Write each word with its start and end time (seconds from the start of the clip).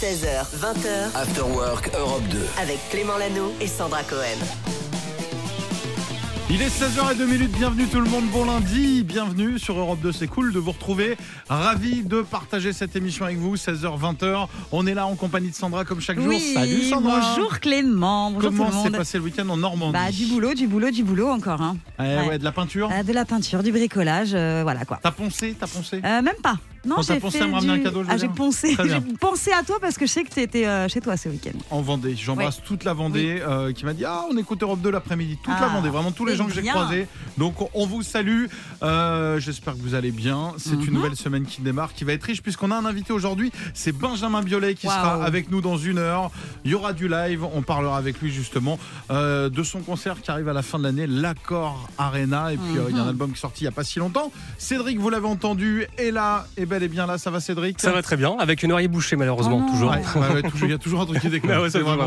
16h, 0.00 0.56
20h, 0.56 1.14
After 1.14 1.42
Work 1.42 1.90
Europe 1.98 2.22
2. 2.30 2.38
avec 2.62 2.78
Clément 2.90 3.18
Lano 3.18 3.52
et 3.60 3.66
Sandra 3.66 4.02
Cohen. 4.02 4.22
Il 6.48 6.62
est 6.62 6.68
16h02 6.68 7.46
bienvenue 7.48 7.86
tout 7.86 8.00
le 8.00 8.08
monde, 8.08 8.24
bon 8.32 8.44
lundi, 8.44 9.02
bienvenue 9.04 9.58
sur 9.58 9.78
Europe 9.78 10.00
2, 10.00 10.10
c'est 10.12 10.26
cool 10.26 10.52
de 10.52 10.58
vous 10.58 10.72
retrouver, 10.72 11.16
ravi 11.48 12.02
de 12.02 12.22
partager 12.22 12.72
cette 12.72 12.96
émission 12.96 13.24
avec 13.24 13.36
vous, 13.38 13.56
16h, 13.56 13.98
20h, 14.00 14.46
on 14.72 14.86
est 14.86 14.94
là 14.94 15.06
en 15.06 15.16
compagnie 15.16 15.50
de 15.50 15.54
Sandra 15.54 15.84
comme 15.84 16.00
chaque 16.00 16.18
jour, 16.18 16.28
Oui, 16.28 16.52
salut 16.54 16.82
Sandra 16.84 17.20
bonjour 17.36 17.60
Clément, 17.60 18.30
bonjour 18.30 18.50
Comment 18.50 18.70
tout 18.70 18.76
le 18.78 18.82
s'est 18.90 18.96
passé 18.96 19.18
le 19.18 19.24
week-end 19.24 19.48
en 19.48 19.56
Normandie 19.58 19.92
Bah, 19.92 20.10
du 20.10 20.26
boulot, 20.26 20.54
du 20.54 20.66
boulot, 20.66 20.90
du 20.90 21.04
boulot 21.04 21.28
encore. 21.28 21.60
Hein. 21.60 21.76
Eh 21.98 22.02
ouais, 22.02 22.28
Ouais. 22.30 22.38
de 22.38 22.44
la 22.44 22.52
peinture 22.52 22.90
Euh, 22.92 23.02
de 23.02 23.12
la 23.12 23.24
peinture, 23.24 23.62
du 23.62 23.70
bricolage, 23.70 24.30
euh, 24.34 24.60
voilà 24.62 24.84
quoi. 24.84 24.98
T'as 25.02 25.10
poncé, 25.12 25.54
t'as 25.58 25.66
poncé? 25.66 26.00
Euh, 26.04 26.22
même 26.22 26.36
pas. 26.42 26.56
Non, 26.84 27.02
j'ai 27.02 27.20
pensé 27.20 27.40
à 27.40 27.46
me 27.46 27.54
ramener 27.54 27.74
du- 27.74 27.80
un 27.80 27.82
cadeau, 27.84 28.02
Ah, 28.08 28.16
j'ai 28.16 28.28
pensé, 28.28 29.52
à 29.52 29.62
toi 29.62 29.78
parce 29.80 29.96
que 29.98 30.06
je 30.06 30.10
sais 30.10 30.24
que 30.24 30.30
tu 30.32 30.40
étais 30.40 30.66
chez 30.88 31.00
toi 31.00 31.16
ce 31.16 31.28
week-end. 31.28 31.58
En 31.70 31.82
Vendée, 31.82 32.14
j'embrasse 32.16 32.62
toute 32.62 32.84
la 32.84 32.94
Vendée 32.94 33.40
euh, 33.46 33.72
qui 33.72 33.84
m'a 33.84 33.92
dit 33.92 34.04
Ah, 34.04 34.24
on 34.30 34.36
écoute 34.36 34.62
Europe 34.62 34.80
2 34.80 34.90
l'après-midi. 34.90 35.36
Toute 35.42 35.52
la 35.60 35.66
Ah, 35.66 35.68
Vendée, 35.68 35.88
vraiment 35.90 36.10
tous 36.12 36.24
les 36.24 36.36
gens 36.36 36.46
que 36.46 36.52
j'ai 36.54 36.62
croisés. 36.62 37.06
Donc 37.38 37.54
on 37.74 37.86
vous 37.86 38.02
salue. 38.02 38.46
Euh, 38.82 39.38
J'espère 39.40 39.74
que 39.74 39.80
vous 39.80 39.94
allez 39.94 40.10
bien. 40.10 40.54
C'est 40.58 40.74
Mhm. 40.76 40.84
une 40.86 40.94
nouvelle 40.94 41.16
semaine 41.16 41.44
qui 41.44 41.60
démarre, 41.62 41.92
qui 41.94 42.04
va 42.04 42.12
être 42.12 42.24
riche, 42.24 42.42
puisqu'on 42.42 42.70
a 42.70 42.76
un 42.76 42.84
invité 42.84 43.12
aujourd'hui. 43.12 43.52
C'est 43.74 43.92
Benjamin 43.92 44.42
Biolay 44.42 44.74
qui 44.74 44.86
sera 44.86 45.22
avec 45.24 45.50
nous 45.50 45.60
dans 45.60 45.76
une 45.76 45.98
heure. 45.98 46.30
Il 46.64 46.70
y 46.70 46.74
aura 46.74 46.92
du 46.92 47.08
live. 47.08 47.44
On 47.54 47.62
parlera 47.62 47.96
avec 47.98 48.20
lui 48.20 48.30
justement 48.30 48.78
euh, 49.10 49.48
de 49.48 49.62
son 49.62 49.80
concert 49.80 50.20
qui 50.22 50.30
arrive 50.30 50.48
à 50.48 50.52
la 50.52 50.62
fin 50.62 50.78
de 50.78 50.84
l'année, 50.84 51.06
l'Accord 51.06 51.88
Arena. 51.98 52.52
Et 52.52 52.56
puis 52.56 52.78
euh, 52.78 52.86
il 52.88 52.96
y 52.96 52.98
a 52.98 53.02
un 53.02 53.04
Mhm. 53.04 53.08
album 53.10 53.30
qui 53.32 53.36
est 53.36 53.40
sorti 53.40 53.60
il 53.62 53.64
n'y 53.64 53.68
a 53.68 53.72
pas 53.72 53.84
si 53.84 53.98
longtemps. 53.98 54.32
Cédric, 54.58 54.98
vous 54.98 55.10
l'avez 55.10 55.26
entendu, 55.26 55.86
est 55.98 56.10
là, 56.10 56.46
et 56.56 56.66
bel 56.70 56.82
et 56.82 56.88
bien 56.88 57.06
là. 57.06 57.18
Ça 57.18 57.30
va, 57.30 57.40
Cédric 57.40 57.80
Ça 57.80 57.92
va 57.92 58.00
très 58.00 58.16
bien, 58.16 58.34
avec 58.38 58.62
une 58.62 58.72
oreille 58.72 58.88
bouchée 58.88 59.16
malheureusement, 59.16 59.62
Oh 59.66 59.70
toujours. 59.70 59.90
Ouais, 59.90 59.98
ouais, 59.98 60.34
ouais, 60.34 60.42
toujours- 60.50 60.68
Il 60.68 60.70
y 60.70 60.74
a 60.74 60.78
toujours 60.78 61.00
un 61.02 61.06
truc 61.06 61.20
qui 61.20 61.28
déconne. 61.30 61.50
Ah 61.52 61.60
ouais, 61.60 61.68
ça, 61.70 61.78
C'est 61.78 61.84
vraiment 61.84 62.06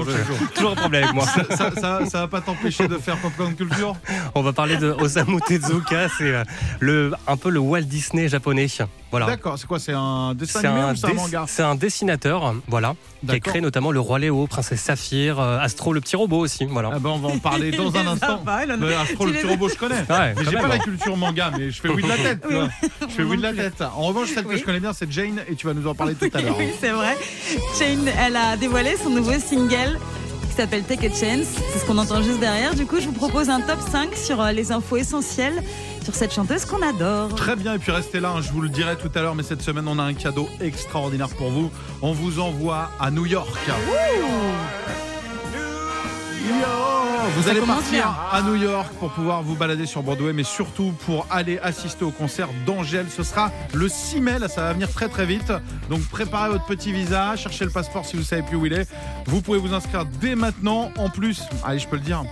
toujours, 0.55 0.71
un 0.71 0.75
problème 0.75 1.03
avec 1.03 1.13
moi. 1.15 1.25
ça, 1.25 1.43
ça, 1.55 1.71
ça, 1.79 2.05
ça 2.07 2.19
va 2.21 2.27
pas 2.27 2.41
t'empêcher 2.41 2.87
de 2.87 2.97
faire 2.97 3.17
Popcorn 3.17 3.53
Culture 3.53 3.95
On 4.33 4.41
va 4.41 4.53
parler 4.53 4.77
de 4.77 4.87
Osamu 4.89 5.39
Tezuka, 5.47 6.07
c'est 6.17 6.23
euh, 6.33 6.43
le, 6.79 7.11
un 7.27 7.37
peu 7.37 7.49
le 7.51 7.59
Walt 7.59 7.81
Disney 7.81 8.27
japonais. 8.27 8.67
Voilà. 9.11 9.25
D'accord, 9.27 9.59
c'est 9.59 9.67
quoi 9.67 9.77
C'est 9.79 9.93
un 9.93 10.33
dessin 10.33 10.61
C'est 10.61 10.67
animé 10.67 10.81
un, 10.81 10.93
ou 10.93 10.95
c'est 10.95 11.07
un 11.11 11.13
manga 11.13 11.45
c'est 11.47 11.63
un 11.63 11.75
dessinateur, 11.75 12.55
voilà, 12.67 12.95
qui 13.27 13.35
a 13.35 13.39
créé 13.39 13.61
notamment 13.61 13.91
le 13.91 13.99
Roi 13.99 14.19
Léo, 14.19 14.47
Princesse 14.47 14.81
Saphir, 14.81 15.39
euh, 15.39 15.57
Astro 15.59 15.93
le 15.93 16.01
petit 16.01 16.15
robot 16.15 16.39
aussi, 16.39 16.65
voilà. 16.65 16.91
Ah 16.93 16.99
ben 16.99 17.09
on 17.11 17.19
va 17.19 17.29
en 17.29 17.39
parler 17.39 17.71
dans 17.71 17.95
un 17.95 18.07
instant. 18.13 18.43
Astro, 18.45 19.25
le 19.25 19.33
petit 19.33 19.47
robot, 19.47 19.69
je 19.69 19.75
connais. 19.75 19.99
Ouais, 20.09 20.33
Mais 20.37 20.45
j'ai 20.49 20.57
pas 20.57 20.67
la 20.67 20.79
culture 20.79 21.17
manga, 21.17 21.51
mais 21.57 21.71
je 21.71 21.81
fais 21.81 21.89
oui 21.89 22.03
de 22.03 22.07
la 22.07 22.17
tête. 22.17 22.45
Oui. 22.49 22.55
Je 23.01 23.13
fais 23.13 23.23
oui 23.23 23.37
de 23.37 23.43
la 23.43 23.53
tête. 23.53 23.81
En 23.81 24.03
revanche, 24.03 24.29
celle 24.29 24.45
que 24.45 24.57
je 24.57 24.63
connais 24.63 24.79
bien, 24.79 24.93
c'est 24.93 25.11
Jane, 25.11 25.41
et 25.47 25.55
tu 25.55 25.67
vas 25.67 25.73
nous 25.73 25.87
en 25.87 25.95
parler 25.95 26.15
tout 26.15 26.29
à 26.33 26.41
l'heure. 26.41 26.55
oui, 26.57 26.69
c'est 26.79 26.91
vrai. 26.91 27.15
Jane, 27.79 28.09
elle 28.19 28.35
a 28.35 28.57
dévoilé 28.57 28.95
son 29.01 29.09
nouveau 29.09 29.33
single 29.39 29.99
qui 30.53 30.61
s'appelle 30.61 30.83
Take 30.83 31.07
a 31.07 31.09
Chance. 31.09 31.47
C'est 31.71 31.79
ce 31.79 31.85
qu'on 31.85 31.97
entend 31.97 32.21
juste 32.21 32.39
derrière. 32.39 32.75
Du 32.75 32.85
coup, 32.85 32.99
je 32.99 33.07
vous 33.07 33.11
propose 33.13 33.49
un 33.49 33.59
top 33.59 33.79
5 33.79 34.15
sur 34.15 34.39
euh, 34.39 34.51
les 34.51 34.71
infos 34.71 34.97
essentielles 34.97 35.63
sur 36.03 36.13
cette 36.13 36.31
chanteuse 36.31 36.65
qu'on 36.65 36.81
adore. 36.87 37.33
Très 37.33 37.55
bien, 37.55 37.73
et 37.73 37.79
puis 37.79 37.91
restez 37.91 38.19
là, 38.19 38.33
hein, 38.35 38.41
je 38.41 38.51
vous 38.51 38.61
le 38.61 38.69
dirai 38.69 38.95
tout 38.95 39.09
à 39.15 39.21
l'heure, 39.21 39.33
mais 39.33 39.41
cette 39.41 39.63
semaine, 39.63 39.87
on 39.87 39.97
a 39.97 40.03
un 40.03 40.13
cadeau 40.13 40.47
extraordinaire 40.61 41.29
pour 41.29 41.49
vous. 41.49 41.71
On 42.03 42.13
vous 42.13 42.39
envoie 42.39 42.91
à 42.99 43.09
New 43.09 43.25
York. 43.25 43.57
Vous 47.35 47.49
allez 47.49 47.61
partir 47.61 48.13
à 48.31 48.41
New 48.41 48.55
York 48.55 48.91
pour 48.99 49.09
pouvoir 49.11 49.43
vous 49.43 49.55
balader 49.55 49.85
sur 49.85 50.03
Broadway, 50.03 50.33
mais 50.33 50.43
surtout 50.43 50.93
pour 51.05 51.25
aller 51.29 51.57
assister 51.59 52.03
au 52.03 52.11
concert 52.11 52.49
d'Angèle. 52.65 53.05
Ce 53.09 53.23
sera 53.23 53.49
le 53.73 53.87
6 53.87 54.19
mai, 54.19 54.39
là, 54.39 54.49
ça 54.49 54.61
va 54.61 54.73
venir 54.73 54.91
très 54.91 55.07
très 55.07 55.25
vite. 55.25 55.53
Donc 55.89 56.01
préparez 56.09 56.49
votre 56.49 56.65
petit 56.65 56.91
visa, 56.91 57.37
cherchez 57.37 57.63
le 57.63 57.71
passeport 57.71 58.05
si 58.05 58.17
vous 58.17 58.23
savez 58.23 58.41
plus 58.41 58.57
où 58.57 58.65
il 58.65 58.73
est. 58.73 58.89
Vous 59.25 59.41
pouvez 59.41 59.57
vous 59.57 59.73
inscrire 59.73 60.05
dès 60.19 60.35
maintenant. 60.35 60.91
En 60.97 61.09
plus, 61.09 61.43
allez, 61.63 61.79
je 61.79 61.87
peux 61.87 61.95
le 61.95 62.01
dire, 62.01 62.23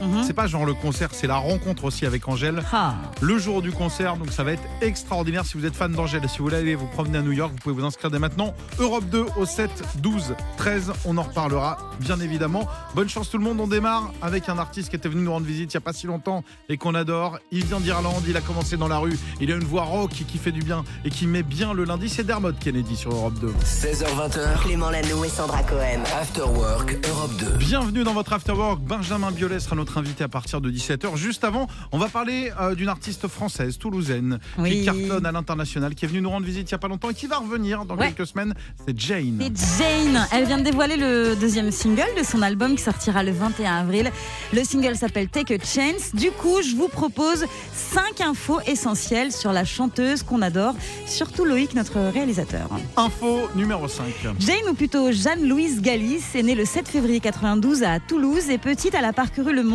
Mhm. 0.00 0.24
c'est 0.26 0.32
pas 0.32 0.46
genre 0.46 0.64
le 0.66 0.74
concert, 0.74 1.10
c'est 1.12 1.26
la 1.26 1.36
rencontre 1.36 1.84
aussi 1.84 2.04
avec 2.06 2.26
Angèle 2.28 2.62
Ah. 2.72 2.94
le 3.20 3.38
jour 3.38 3.62
du 3.62 3.70
concert. 3.72 4.16
Donc 4.16 4.30
ça 4.30 4.42
va 4.44 4.52
être 4.52 4.62
extraordinaire. 4.80 5.44
Si 5.44 5.56
vous 5.56 5.66
êtes 5.66 5.76
fan 5.76 5.92
d'Angèle, 5.92 6.22
si 6.28 6.38
vous 6.38 6.44
voulez 6.44 6.56
aller 6.56 6.74
vous 6.74 6.86
promener 6.86 7.18
à 7.18 7.22
New 7.22 7.32
York, 7.32 7.52
vous 7.52 7.58
pouvez 7.58 7.74
vous 7.74 7.84
inscrire 7.84 8.10
dès 8.10 8.18
maintenant. 8.18 8.54
Europe 8.78 9.04
2 9.10 9.26
au 9.36 9.46
7, 9.46 9.70
12, 9.98 10.34
13. 10.56 10.92
On 11.04 11.16
en 11.16 11.22
reparlera 11.22 11.78
bien 12.00 12.18
évidemment. 12.20 12.66
Bonne 12.94 13.08
chance 13.08 13.30
tout 13.30 13.38
le 13.38 13.44
monde. 13.44 13.60
On 13.60 13.66
démarre 13.68 14.12
avec 14.22 14.48
un 14.48 14.58
artiste 14.58 14.90
qui 14.90 14.96
était 14.96 15.08
venu 15.08 15.22
nous 15.22 15.32
rendre 15.32 15.46
visite 15.46 15.72
il 15.72 15.76
n'y 15.76 15.82
a 15.82 15.84
pas 15.84 15.92
si 15.92 16.06
longtemps 16.06 16.42
et 16.68 16.76
qu'on 16.76 16.94
adore. 16.94 17.38
Il 17.52 17.64
vient 17.64 17.80
d'Irlande, 17.80 18.22
il 18.26 18.36
a 18.36 18.40
commencé 18.40 18.76
dans 18.76 18.88
la 18.88 18.98
rue. 18.98 19.18
Il 19.40 19.50
a 19.52 19.54
une 19.54 19.64
voix 19.64 19.84
rock 19.84 20.10
qui 20.10 20.38
fait 20.38 20.52
du 20.52 20.62
bien 20.62 20.84
et 21.04 21.10
qui 21.10 21.26
met 21.26 21.42
bien 21.42 21.72
le 21.72 21.84
lundi. 21.84 22.08
C'est 22.08 22.24
Dermot 22.24 22.52
Kennedy 22.58 22.96
sur 22.96 23.12
Europe 23.12 23.34
2. 23.40 23.52
16h20h. 23.64 24.62
Clément 24.62 24.90
Lano 24.90 25.24
et 25.24 25.28
Sandra 25.28 25.62
Cohen. 25.62 26.02
After 26.20 26.42
Work 26.42 26.96
Europe 27.08 27.30
2. 27.38 27.46
Bienvenue 27.58 28.02
dans 28.04 28.14
votre 28.14 28.32
Afterwork. 28.32 28.80
Benjamin 28.80 29.30
Biolay 29.30 29.60
sera 29.60 29.76
notre 29.76 29.83
invité 29.98 30.24
à 30.24 30.28
partir 30.28 30.60
de 30.60 30.70
17h. 30.70 31.16
Juste 31.16 31.44
avant, 31.44 31.66
on 31.92 31.98
va 31.98 32.08
parler 32.08 32.50
euh, 32.60 32.74
d'une 32.74 32.88
artiste 32.88 33.28
française, 33.28 33.78
toulousaine, 33.78 34.38
qui 34.64 34.84
cartonne 34.84 35.26
à 35.26 35.32
l'international, 35.32 35.94
qui 35.94 36.04
est 36.04 36.08
venue 36.08 36.20
nous 36.22 36.30
rendre 36.30 36.46
visite 36.46 36.70
il 36.70 36.74
n'y 36.74 36.76
a 36.76 36.78
pas 36.78 36.88
longtemps 36.88 37.10
et 37.10 37.14
qui 37.14 37.26
va 37.26 37.38
revenir 37.38 37.84
dans 37.84 37.96
Ouais. 37.96 38.12
quelques 38.12 38.26
semaines. 38.28 38.54
C'est 38.86 38.98
Jane. 38.98 39.38
C'est 39.54 39.78
Jane. 39.84 40.26
Elle 40.32 40.46
vient 40.46 40.58
de 40.58 40.62
dévoiler 40.64 40.96
le 40.96 41.34
deuxième 41.36 41.70
single 41.70 42.06
de 42.18 42.24
son 42.24 42.42
album 42.42 42.74
qui 42.76 42.82
sortira 42.82 43.22
le 43.22 43.32
21 43.32 43.72
avril. 43.80 44.10
Le 44.52 44.64
single 44.64 44.96
s'appelle 44.96 45.28
Take 45.28 45.54
a 45.54 45.58
Chance. 45.58 46.14
Du 46.14 46.30
coup, 46.30 46.62
je 46.62 46.74
vous 46.74 46.88
propose 46.88 47.44
cinq 47.74 48.20
infos 48.20 48.60
essentielles 48.66 49.32
sur 49.32 49.52
la 49.52 49.64
chanteuse 49.64 50.22
qu'on 50.22 50.42
adore, 50.42 50.74
surtout 51.06 51.44
Loïc, 51.44 51.74
notre 51.74 51.98
réalisateur. 52.12 52.68
Info 52.96 53.40
numéro 53.54 53.86
5. 53.88 54.04
Jane, 54.40 54.56
ou 54.70 54.74
plutôt 54.74 55.12
Jeanne-Louise 55.12 55.80
Gallis, 55.82 56.22
est 56.34 56.42
née 56.42 56.54
le 56.54 56.64
7 56.64 56.88
février 56.88 57.20
92 57.20 57.82
à 57.82 58.00
Toulouse 58.00 58.48
et 58.50 58.58
petite, 58.58 58.94
elle 58.94 59.04
a 59.04 59.12
parcouru 59.12 59.54
le 59.54 59.62
monde 59.62 59.73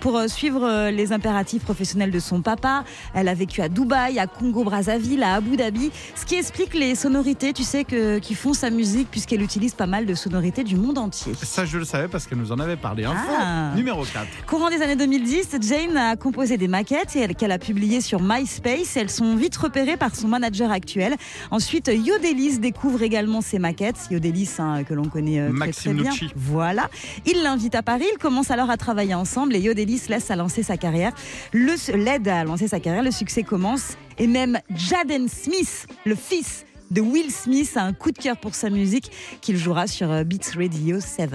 pour 0.00 0.16
euh, 0.16 0.28
suivre 0.28 0.64
euh, 0.64 0.90
les 0.90 1.12
impératifs 1.12 1.62
professionnels 1.62 2.10
de 2.10 2.18
son 2.18 2.40
papa. 2.42 2.84
Elle 3.14 3.28
a 3.28 3.34
vécu 3.34 3.60
à 3.62 3.68
Dubaï, 3.68 4.18
à 4.18 4.26
Congo-Brazzaville, 4.26 5.22
à 5.22 5.34
Abu 5.34 5.56
Dhabi, 5.56 5.90
ce 6.14 6.24
qui 6.24 6.36
explique 6.36 6.74
les 6.74 6.94
sonorités, 6.94 7.52
tu 7.52 7.62
sais, 7.62 7.84
que, 7.84 8.18
qui 8.18 8.34
font 8.34 8.52
sa 8.54 8.70
musique 8.70 9.08
puisqu'elle 9.10 9.42
utilise 9.42 9.74
pas 9.74 9.86
mal 9.86 10.06
de 10.06 10.14
sonorités 10.14 10.64
du 10.64 10.76
monde 10.76 10.98
entier. 10.98 11.32
Ça, 11.42 11.64
je 11.64 11.78
le 11.78 11.84
savais 11.84 12.08
parce 12.08 12.26
qu'elle 12.26 12.38
nous 12.38 12.52
en 12.52 12.58
avait 12.58 12.76
parlé. 12.76 13.04
Info 13.04 13.30
Ah. 13.38 13.72
numéro 13.74 14.04
4. 14.04 14.26
Courant 14.46 14.70
des 14.70 14.80
années 14.82 14.96
2010, 14.96 15.48
Jane 15.60 15.96
a 15.96 16.16
composé 16.16 16.56
des 16.56 16.68
maquettes 16.68 17.16
et 17.16 17.20
elle- 17.20 17.34
qu'elle 17.34 17.52
a 17.52 17.58
publiées 17.58 18.00
sur 18.00 18.20
MySpace. 18.22 18.96
Elles 18.96 19.10
sont 19.10 19.36
vite 19.36 19.56
repérées 19.56 19.96
par 19.96 20.14
son 20.14 20.28
manager 20.28 20.70
actuel. 20.70 21.14
Ensuite, 21.50 21.88
Yodelis 21.92 22.58
découvre 22.58 23.02
également 23.02 23.40
ses 23.40 23.58
maquettes. 23.58 24.08
Yodelis, 24.10 24.50
hein, 24.58 24.84
que 24.84 24.94
l'on 24.94 25.04
connaît 25.08 25.40
euh, 25.40 25.48
très, 25.48 25.52
Maxime 25.58 25.94
très 26.00 26.02
bien. 26.10 26.28
Voilà. 26.36 26.88
Il 27.26 27.42
l'invite 27.42 27.74
à 27.74 27.82
Paris. 27.82 28.04
Ils 28.12 28.18
commencent 28.18 28.50
alors 28.50 28.70
à 28.70 28.76
travailler 28.76 29.14
ensemble 29.14 29.33
et 29.52 29.60
Yodelis 29.60 30.02
laisse 30.08 30.30
à 30.30 30.36
lancer 30.36 30.62
sa 30.62 30.76
carrière. 30.76 31.12
L'aide 31.52 32.28
à 32.28 32.44
lancer 32.44 32.68
sa 32.68 32.80
carrière. 32.80 33.02
Le 33.02 33.10
succès 33.10 33.42
commence 33.42 33.96
et 34.18 34.26
même 34.26 34.58
Jaden 34.74 35.28
Smith, 35.28 35.86
le 36.04 36.14
fils 36.14 36.64
de 36.90 37.00
Will 37.00 37.30
Smith, 37.30 37.72
a 37.76 37.82
un 37.82 37.92
coup 37.92 38.10
de 38.12 38.18
cœur 38.18 38.36
pour 38.36 38.54
sa 38.54 38.70
musique 38.70 39.10
qu'il 39.40 39.56
jouera 39.56 39.86
sur 39.86 40.10
euh, 40.10 40.24
Beats 40.24 40.52
Radio 40.56 41.00
7. 41.00 41.30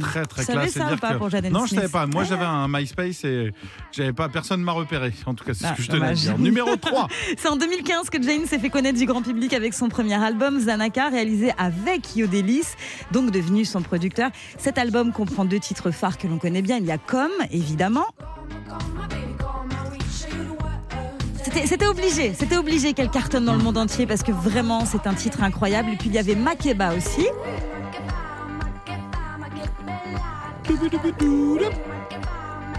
Très 0.00 0.24
très 0.26 0.44
classe. 0.44 0.70
ça 0.72 0.86
dire 0.88 1.00
pas 1.00 1.12
que- 1.14 1.18
pour 1.18 1.28
Jaden 1.30 1.52
Non, 1.52 1.62
je 1.64 1.70
Smith 1.70 1.80
savais 1.80 1.92
pas. 1.92 2.06
Moi, 2.06 2.22
Ah. 2.24 2.28
j'avais 2.28 2.44
un 2.44 2.68
MySpace 2.68 3.24
et 3.24 3.52
j'avais 3.92 4.12
pas 4.12 4.28
personne 4.28 4.62
m'a 4.62 4.72
repéré. 4.72 5.12
En 5.26 5.34
tout 5.34 5.44
cas, 5.44 5.54
c'est 5.54 5.64
ce 5.64 5.70
Ah, 5.72 5.74
que 5.76 5.82
je 5.82 5.88
tenais 5.90 6.06
à 6.06 6.12
dire. 6.14 6.38
Numéro 6.38 6.76
3. 6.76 7.08
C'est 7.36 7.48
en 7.48 7.56
2015 7.56 8.10
que 8.10 8.22
Jane 8.22 8.46
s'est 8.46 8.58
fait 8.58 8.70
connaître 8.70 8.98
du 8.98 9.06
grand 9.06 9.22
public 9.22 9.52
avec 9.52 9.74
son 9.74 9.88
premier 9.88 10.14
album 10.22 10.58
Zanaka 10.60 11.08
réalisé 11.08 11.52
avec 11.58 12.16
Yodelis, 12.16 12.64
donc 13.10 13.30
devenu 13.30 13.64
son 13.64 13.82
producteur. 13.82 14.30
Cet 14.58 14.78
album 14.78 15.12
comprend 15.12 15.44
deux 15.44 15.58
titres 15.58 15.90
phares 15.90 16.18
que 16.18 16.26
l'on 16.26 16.38
connaît 16.38 16.62
bien. 16.62 16.78
Il 16.78 16.86
y 16.86 16.92
a 16.92 16.98
Comme, 16.98 17.32
évidemment. 17.50 18.06
C'était- 21.44 21.86
obligé, 21.86 22.32
c'était 22.38 22.56
obligé 22.56 22.92
qu'elle 22.92 23.10
cartonne 23.10 23.44
dans 23.44 23.54
le 23.54 23.62
monde 23.62 23.76
entier 23.78 24.06
parce 24.06 24.22
que 24.22 24.32
vraiment 24.32 24.84
c'est 24.86 25.06
un 25.06 25.14
titre 25.14 25.42
incroyable. 25.42 25.90
Et 25.92 25.96
puis 25.96 26.08
il 26.08 26.14
y 26.14 26.18
avait 26.18 26.34
Makeba 26.36 26.94
aussi. 26.94 27.26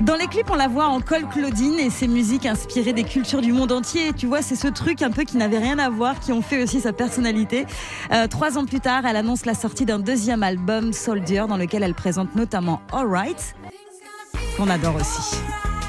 Dans 0.02 0.16
les 0.16 0.28
clips, 0.28 0.50
on 0.50 0.56
la 0.56 0.68
voit 0.68 0.88
en 0.88 1.00
col 1.00 1.28
Claudine 1.30 1.80
et 1.80 1.90
ses 1.90 2.08
musiques 2.08 2.46
inspirées 2.46 2.94
des 2.94 3.04
cultures 3.04 3.42
du 3.42 3.54
monde 3.54 3.72
entier. 3.72 4.12
Tu 4.14 4.26
vois, 4.28 4.42
c'est 4.42 4.56
ce 4.56 4.68
truc 4.68 5.02
un 5.02 5.12
peu 5.12 5.24
qui 5.24 5.38
n'avait 5.38 5.60
rien 5.60 5.78
à 5.80 5.90
voir, 5.90 6.20
qui 6.20 6.32
ont 6.34 6.42
fait 6.42 6.62
aussi 6.64 6.82
sa 6.82 6.92
personnalité. 6.94 7.66
Euh, 8.12 8.28
trois 8.28 8.58
ans 8.58 8.66
plus 8.66 8.80
tard, 8.80 9.06
elle 9.06 9.16
annonce 9.16 9.46
la 9.46 9.54
sortie 9.54 9.86
d'un 9.86 10.00
deuxième 10.00 10.44
album, 10.44 10.92
Soldier, 10.94 11.46
dans 11.48 11.58
lequel 11.58 11.84
elle 11.84 11.94
présente 11.94 12.36
notamment 12.36 12.82
Alright, 12.92 13.56
qu'on 14.58 14.70
adore 14.70 14.96
aussi. 14.96 15.38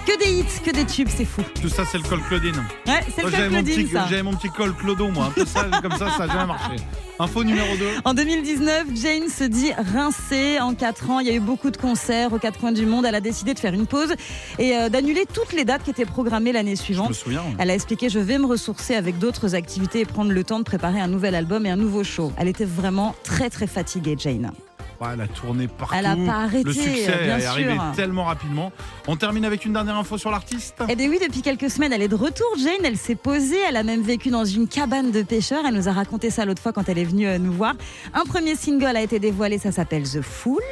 Que 0.06 0.18
des 0.18 0.30
hits, 0.40 0.60
que 0.62 0.70
des 0.70 0.84
tubes, 0.84 1.08
c'est 1.14 1.24
fou. 1.24 1.42
Tout 1.62 1.68
ça, 1.70 1.84
c'est 1.90 1.96
le 1.96 2.04
col 2.04 2.20
Claudine. 2.28 2.62
Ouais, 2.86 3.00
c'est 3.14 3.22
le 3.22 3.30
mon, 3.50 3.62
Claudine, 3.62 3.88
ça. 3.90 4.06
j'avais 4.08 4.22
mon 4.22 4.34
petit 4.34 4.50
col 4.50 4.74
Clodo, 4.74 5.08
moi. 5.08 5.26
Un 5.26 5.30
peu 5.30 5.46
ça, 5.46 5.64
comme 5.82 5.92
ça, 5.92 6.10
ça 6.10 6.26
n'a 6.26 6.32
jamais 6.32 6.46
marché. 6.46 6.76
Info 7.18 7.42
numéro 7.42 7.74
2. 7.76 7.84
En 8.04 8.12
2019, 8.12 8.86
Jane 8.94 9.28
se 9.30 9.44
dit 9.44 9.72
rincée. 9.94 10.58
En 10.60 10.74
4 10.74 11.10
ans, 11.10 11.20
il 11.20 11.26
y 11.26 11.30
a 11.30 11.34
eu 11.34 11.40
beaucoup 11.40 11.70
de 11.70 11.76
concerts 11.78 12.32
aux 12.34 12.38
quatre 12.38 12.58
coins 12.60 12.72
du 12.72 12.84
monde. 12.84 13.06
Elle 13.06 13.14
a 13.14 13.20
décidé 13.22 13.54
de 13.54 13.58
faire 13.58 13.72
une 13.72 13.86
pause 13.86 14.14
et 14.58 14.76
euh, 14.76 14.88
d'annuler 14.90 15.24
toutes 15.32 15.52
les 15.54 15.64
dates 15.64 15.84
qui 15.84 15.90
étaient 15.90 16.04
programmées 16.04 16.52
l'année 16.52 16.74
Je 16.76 16.80
me 16.80 16.84
suivante. 16.84 17.14
souviens. 17.14 17.42
Elle 17.58 17.70
a 17.70 17.74
expliqué 17.74 18.10
Je 18.10 18.18
vais 18.18 18.36
me 18.38 18.46
ressourcer 18.46 18.96
avec 18.96 19.18
d'autres 19.18 19.54
activités 19.54 20.00
et 20.00 20.04
prendre 20.04 20.32
le 20.32 20.44
temps 20.44 20.58
de 20.58 20.64
préparer 20.64 21.00
un 21.00 21.08
nouvel 21.08 21.34
album 21.34 21.64
et 21.64 21.70
un 21.70 21.76
nouveau 21.76 22.04
show. 22.04 22.32
Elle 22.36 22.48
était 22.48 22.66
vraiment 22.66 23.14
très 23.24 23.48
très 23.48 23.66
fatiguée, 23.66 24.16
Jane. 24.18 24.50
Ouais, 25.00 25.08
elle 25.14 25.20
a 25.20 25.26
tourné 25.29 25.69
partout. 25.69 25.94
Elle 25.96 26.06
a 26.06 26.17
pas 26.17 26.44
arrêté, 26.44 26.64
Le 26.64 26.73
succès 26.73 27.19
bien 27.25 27.38
est 27.38 27.46
arrivé 27.46 27.76
tellement 27.96 28.25
rapidement. 28.25 28.73
On 29.06 29.17
termine 29.17 29.44
avec 29.44 29.64
une 29.64 29.73
dernière 29.73 29.96
info 29.96 30.19
sur 30.19 30.31
l'artiste. 30.31 30.76
Eh 30.88 30.94
bien 30.96 31.08
oui, 31.08 31.19
depuis 31.23 31.43
quelques 31.43 31.70
semaines, 31.70 31.93
elle 31.93 32.02
est 32.02 32.08
de 32.08 32.14
retour, 32.14 32.46
Jane. 32.58 32.85
Elle 32.85 32.96
s'est 32.96 33.14
posée. 33.14 33.58
Elle 33.69 33.76
a 33.76 33.82
même 33.82 34.02
vécu 34.02 34.31
dans 34.31 34.44
une 34.44 34.69
cabane 34.69 35.11
de 35.11 35.23
pêcheurs. 35.23 35.64
Elle 35.67 35.75
nous 35.75 35.88
a 35.88 35.93
raconté 35.93 36.31
ça 36.31 36.44
l'autre 36.44 36.62
fois 36.62 36.73
quand 36.73 36.88
elle 36.88 36.99
est 36.99 37.05
venue 37.05 37.26
euh, 37.26 37.38
nous 37.38 37.52
voir. 37.52 37.75
Un 38.12 38.25
premier 38.25 38.55
single 38.55 38.96
a 38.96 39.02
été 39.02 39.19
dévoilé. 39.19 39.58
Ça 39.58 39.73
s'appelle 39.73 40.05
The 40.05 40.23
Fool. 40.23 40.62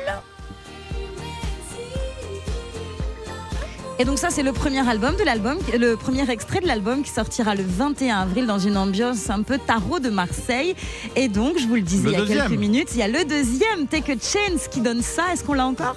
Et 3.99 4.05
donc 4.05 4.19
ça, 4.19 4.31
c'est 4.31 4.43
le 4.43 4.53
premier 4.53 4.87
album 4.89 5.15
de 5.17 5.23
l'album, 5.23 5.59
le 5.79 5.95
premier 5.97 6.29
extrait 6.31 6.61
de 6.61 6.67
l'album 6.67 7.03
qui 7.03 7.11
sortira 7.11 7.55
le 7.55 7.63
21 7.65 8.21
avril 8.21 8.47
dans 8.47 8.59
une 8.59 8.77
ambiance 8.77 9.31
un 9.31 9.43
peu 9.43 9.59
tarot 9.59 10.01
de 10.01 10.11
Marseille. 10.11 10.75
Et 11.15 11.29
donc, 11.29 11.59
je 11.59 11.67
vous 11.67 11.75
le 11.77 11.83
disais 11.83 12.05
Le 12.09 12.11
il 12.11 12.13
y 12.13 12.17
a 12.17 12.21
deuxième. 12.21 12.39
quelques 12.49 12.59
minutes, 12.59 12.89
il 12.95 12.99
y 12.99 13.03
a 13.03 13.09
le 13.09 13.25
deuxième, 13.25 13.87
Take 13.89 14.13
a 14.13 14.15
Chance, 14.17 14.69
qui 14.69 14.81
donne 14.81 15.03
ça. 15.03 15.25
Est-ce 15.33 15.45
qu'on 15.45 15.53
l'a 15.53 15.67
encore? 15.67 15.97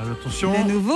Alors, 0.00 0.16
attention. 0.20 0.52
De 0.64 0.72
nouveau. 0.72 0.94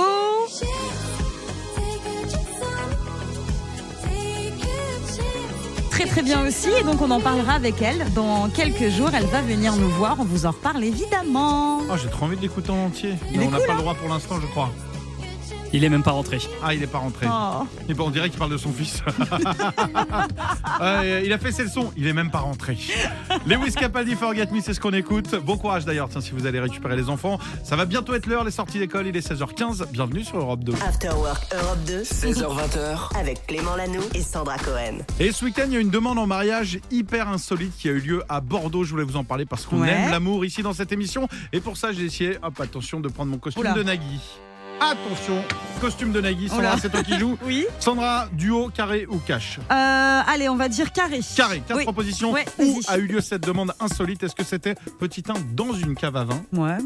Très 5.89 6.05
très 6.05 6.21
bien 6.21 6.47
aussi 6.47 6.69
et 6.79 6.83
donc 6.83 7.01
on 7.01 7.11
en 7.11 7.19
parlera 7.19 7.53
avec 7.53 7.81
elle 7.81 8.05
dans 8.13 8.49
quelques 8.49 8.89
jours. 8.89 9.09
Elle 9.13 9.25
va 9.25 9.41
venir 9.41 9.75
nous 9.75 9.89
voir, 9.89 10.15
on 10.19 10.23
vous 10.23 10.45
en 10.45 10.51
reparle 10.51 10.83
évidemment. 10.83 11.81
Ah, 11.91 11.97
J'ai 12.01 12.09
trop 12.09 12.25
envie 12.25 12.37
de 12.37 12.41
l'écouter 12.41 12.69
en 12.71 12.85
entier. 12.85 13.15
Mais 13.33 13.45
on 13.45 13.49
n'a 13.49 13.57
cool, 13.57 13.65
pas 13.67 13.73
hein 13.73 13.75
le 13.75 13.81
droit 13.81 13.95
pour 13.95 14.07
l'instant, 14.07 14.35
je 14.41 14.47
crois. 14.47 14.69
Il 15.71 15.83
est 15.83 15.89
même 15.89 16.01
pas 16.03 16.11
rentré. 16.11 16.39
Ah, 16.63 16.73
il 16.73 16.79
n'est 16.79 16.87
pas 16.87 16.97
rentré. 16.97 17.27
Oh. 17.29 17.63
Et 17.87 17.93
bon, 17.93 18.07
on 18.07 18.09
dirait 18.09 18.29
qu'il 18.29 18.39
parle 18.39 18.51
de 18.51 18.57
son 18.57 18.71
fils. 18.73 19.03
Ouais, 20.81 21.23
il 21.25 21.31
a 21.33 21.37
fait 21.37 21.51
ses 21.51 21.63
leçons, 21.63 21.91
il 21.95 22.07
est 22.07 22.13
même 22.13 22.31
pas 22.31 22.39
rentré. 22.39 22.77
Lewis 23.45 23.73
Capaldi, 23.73 24.15
Forget 24.15 24.47
Me, 24.51 24.61
c'est 24.61 24.73
ce 24.73 24.79
qu'on 24.79 24.93
écoute. 24.93 25.35
Bon 25.45 25.57
courage 25.57 25.85
d'ailleurs, 25.85 26.09
tiens, 26.09 26.21
si 26.21 26.31
vous 26.31 26.45
allez 26.47 26.59
récupérer 26.59 26.95
les 26.95 27.09
enfants. 27.09 27.37
Ça 27.63 27.75
va 27.75 27.85
bientôt 27.85 28.13
être 28.15 28.25
l'heure, 28.25 28.43
les 28.43 28.51
sorties 28.51 28.79
d'école, 28.79 29.07
il 29.07 29.15
est 29.15 29.27
16h15. 29.27 29.91
Bienvenue 29.91 30.23
sur 30.23 30.37
Europe 30.39 30.63
2. 30.63 30.73
After 30.87 31.09
Work 31.09 31.53
Europe 31.53 31.79
2 31.85 32.01
16h20h, 32.03 33.17
avec 33.19 33.45
Clément 33.45 33.75
Lanoux 33.75 34.03
et 34.15 34.21
Sandra 34.21 34.57
Cohen. 34.57 34.97
Et 35.19 35.31
ce 35.31 35.45
week-end, 35.45 35.65
il 35.67 35.73
y 35.73 35.77
a 35.77 35.79
une 35.79 35.91
demande 35.91 36.17
en 36.17 36.25
mariage 36.27 36.79
hyper 36.91 37.29
insolite 37.29 37.73
qui 37.77 37.89
a 37.89 37.91
eu 37.91 37.99
lieu 37.99 38.23
à 38.27 38.41
Bordeaux. 38.41 38.83
Je 38.83 38.91
voulais 38.91 39.03
vous 39.03 39.17
en 39.17 39.23
parler 39.23 39.45
parce 39.45 39.65
qu'on 39.65 39.81
Ouais. 39.81 39.89
aime 39.91 40.09
l'amour 40.11 40.45
ici 40.45 40.63
dans 40.63 40.73
cette 40.73 40.91
émission. 40.91 41.27
Et 41.53 41.59
pour 41.59 41.77
ça, 41.77 41.91
j'ai 41.93 42.05
essayé, 42.05 42.37
hop, 42.41 42.59
attention, 42.59 42.99
de 42.99 43.07
prendre 43.07 43.31
mon 43.31 43.37
costume 43.37 43.61
Oula. 43.61 43.73
de 43.73 43.83
Nagui. 43.83 44.19
Attention, 44.81 45.43
costume 45.81 46.11
de 46.11 46.21
Nagui. 46.21 46.47
Sandra, 46.49 46.77
c'est 46.77 46.89
toi 46.89 47.03
qui 47.03 47.17
joues. 47.19 47.37
Oui. 47.45 47.65
Sandra, 47.79 48.27
duo, 48.33 48.69
carré 48.73 49.05
ou 49.09 49.17
cash 49.17 49.59
Euh, 49.71 50.21
allez, 50.27 50.47
on 50.49 50.55
va 50.55 50.69
dire 50.69 50.91
carré. 50.91 51.19
Carré, 51.35 51.61
quatre 51.67 51.77
Oui. 51.77 51.83
propositions. 51.83 52.31
Ouais, 52.31 52.45
Où 52.59 52.79
a 52.87 52.97
eu 52.97 53.07
lieu 53.07 53.21
cette 53.21 53.43
demande 53.45 53.73
insolite 53.79 54.23
Est-ce 54.23 54.35
que 54.35 54.43
c'était 54.43 54.75
petit 54.99 55.23
1 55.27 55.33
dans 55.53 55.73
une 55.73 55.95
cave 55.95 56.15
à 56.15 56.23
vin 56.23 56.41
Ouais. 56.53 56.77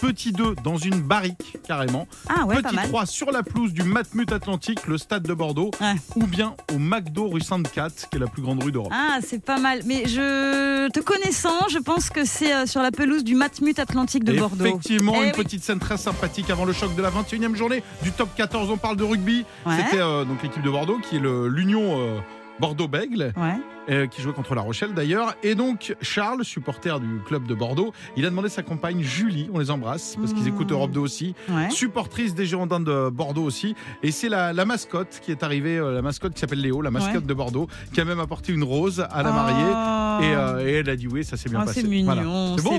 Petit 0.00 0.30
2 0.30 0.54
dans 0.62 0.76
une 0.76 1.00
barrique, 1.00 1.56
carrément 1.66 2.06
Ah 2.28 2.44
ouais, 2.46 2.62
Petit 2.62 2.76
mal. 2.76 2.86
3 2.86 3.04
sur 3.06 3.32
la 3.32 3.42
pelouse 3.42 3.72
du 3.72 3.82
Matmut 3.82 4.30
Atlantique, 4.30 4.86
le 4.86 4.96
stade 4.96 5.24
de 5.24 5.34
Bordeaux 5.34 5.72
Ouais. 5.80 5.94
Ou 6.14 6.26
bien 6.28 6.54
au 6.72 6.78
McDo 6.78 7.28
rue 7.28 7.40
Sainte-Cat, 7.40 7.88
qui 8.08 8.16
est 8.16 8.20
la 8.20 8.28
plus 8.28 8.42
grande 8.42 8.62
rue 8.62 8.70
d'Europe. 8.70 8.92
Ah, 8.94 9.18
c'est 9.26 9.42
pas 9.44 9.58
mal. 9.58 9.80
Mais 9.86 10.04
je 10.06 10.88
te 10.90 11.00
connaissant, 11.00 11.66
je 11.68 11.78
pense 11.78 12.10
que 12.10 12.24
c'est 12.24 12.54
euh, 12.54 12.66
sur 12.66 12.80
la 12.80 12.92
pelouse 12.92 13.24
du 13.24 13.34
Matmut 13.34 13.76
Atlantique 13.80 14.22
de 14.22 14.34
Bordeaux. 14.38 14.64
Effectivement, 14.66 15.14
Eh 15.16 15.18
une 15.18 15.24
oui. 15.24 15.32
petite 15.32 15.64
scène 15.64 15.80
très 15.80 15.96
sympathique 15.96 16.48
avant 16.50 16.64
le 16.64 16.72
choc 16.72 16.94
de 16.94 17.02
la 17.02 17.10
21e 17.38 17.54
journée 17.54 17.82
du 18.02 18.12
top 18.12 18.28
14. 18.36 18.70
On 18.70 18.76
parle 18.76 18.96
de 18.96 19.04
rugby. 19.04 19.44
Ouais. 19.66 19.76
C'était 19.76 20.00
euh, 20.00 20.24
donc 20.24 20.42
l'équipe 20.42 20.62
de 20.62 20.70
Bordeaux 20.70 20.98
qui 20.98 21.16
est 21.16 21.20
l'Union 21.20 21.98
euh, 21.98 22.18
Bordeaux-Bègle. 22.60 23.32
Ouais. 23.36 23.56
euh, 23.90 24.06
qui 24.06 24.20
jouait 24.20 24.34
contre 24.34 24.54
La 24.54 24.60
Rochelle 24.60 24.92
d'ailleurs. 24.92 25.34
Et 25.42 25.54
donc, 25.54 25.96
Charles, 26.02 26.44
supporter 26.44 27.00
du 27.00 27.20
club 27.24 27.46
de 27.46 27.54
Bordeaux, 27.54 27.94
il 28.18 28.26
a 28.26 28.28
demandé 28.28 28.50
sa 28.50 28.62
compagne 28.62 29.00
Julie, 29.00 29.48
on 29.54 29.58
les 29.60 29.70
embrasse, 29.70 30.14
parce 30.16 30.34
qu'ils 30.34 30.44
Mmh. 30.44 30.48
écoutent 30.48 30.72
Europe 30.72 30.90
2 30.90 31.00
aussi, 31.00 31.34
Ouais. 31.48 31.70
supportrice 31.70 32.34
des 32.34 32.44
Girondins 32.44 32.80
de 32.80 33.08
Bordeaux 33.08 33.44
aussi. 33.44 33.74
Et 34.02 34.10
c'est 34.10 34.28
la, 34.28 34.52
la 34.52 34.66
mascotte 34.66 35.20
qui 35.22 35.30
est 35.30 35.42
arrivée, 35.42 35.78
euh, 35.78 35.94
la 35.94 36.02
mascotte 36.02 36.34
qui 36.34 36.40
s'appelle 36.40 36.60
Léo, 36.60 36.82
la 36.82 36.90
mascotte 36.90 37.22
Ouais. 37.22 37.26
de 37.28 37.32
Bordeaux, 37.32 37.66
qui 37.94 38.02
a 38.02 38.04
même 38.04 38.20
apporté 38.20 38.52
une 38.52 38.62
rose 38.62 39.06
à 39.10 39.22
la 39.22 39.32
mariée. 39.32 39.56
Oh. 39.70 40.22
Et, 40.22 40.34
euh, 40.36 40.68
et 40.68 40.72
elle 40.80 40.90
a 40.90 40.96
dit 40.96 41.06
oui, 41.08 41.24
ça 41.24 41.38
s'est 41.38 41.48
bien 41.48 41.60
Oh, 41.62 41.66
passé. 41.66 41.80
c'est 41.80 41.88
mignon, 41.88 42.12
Voilà. 42.12 42.22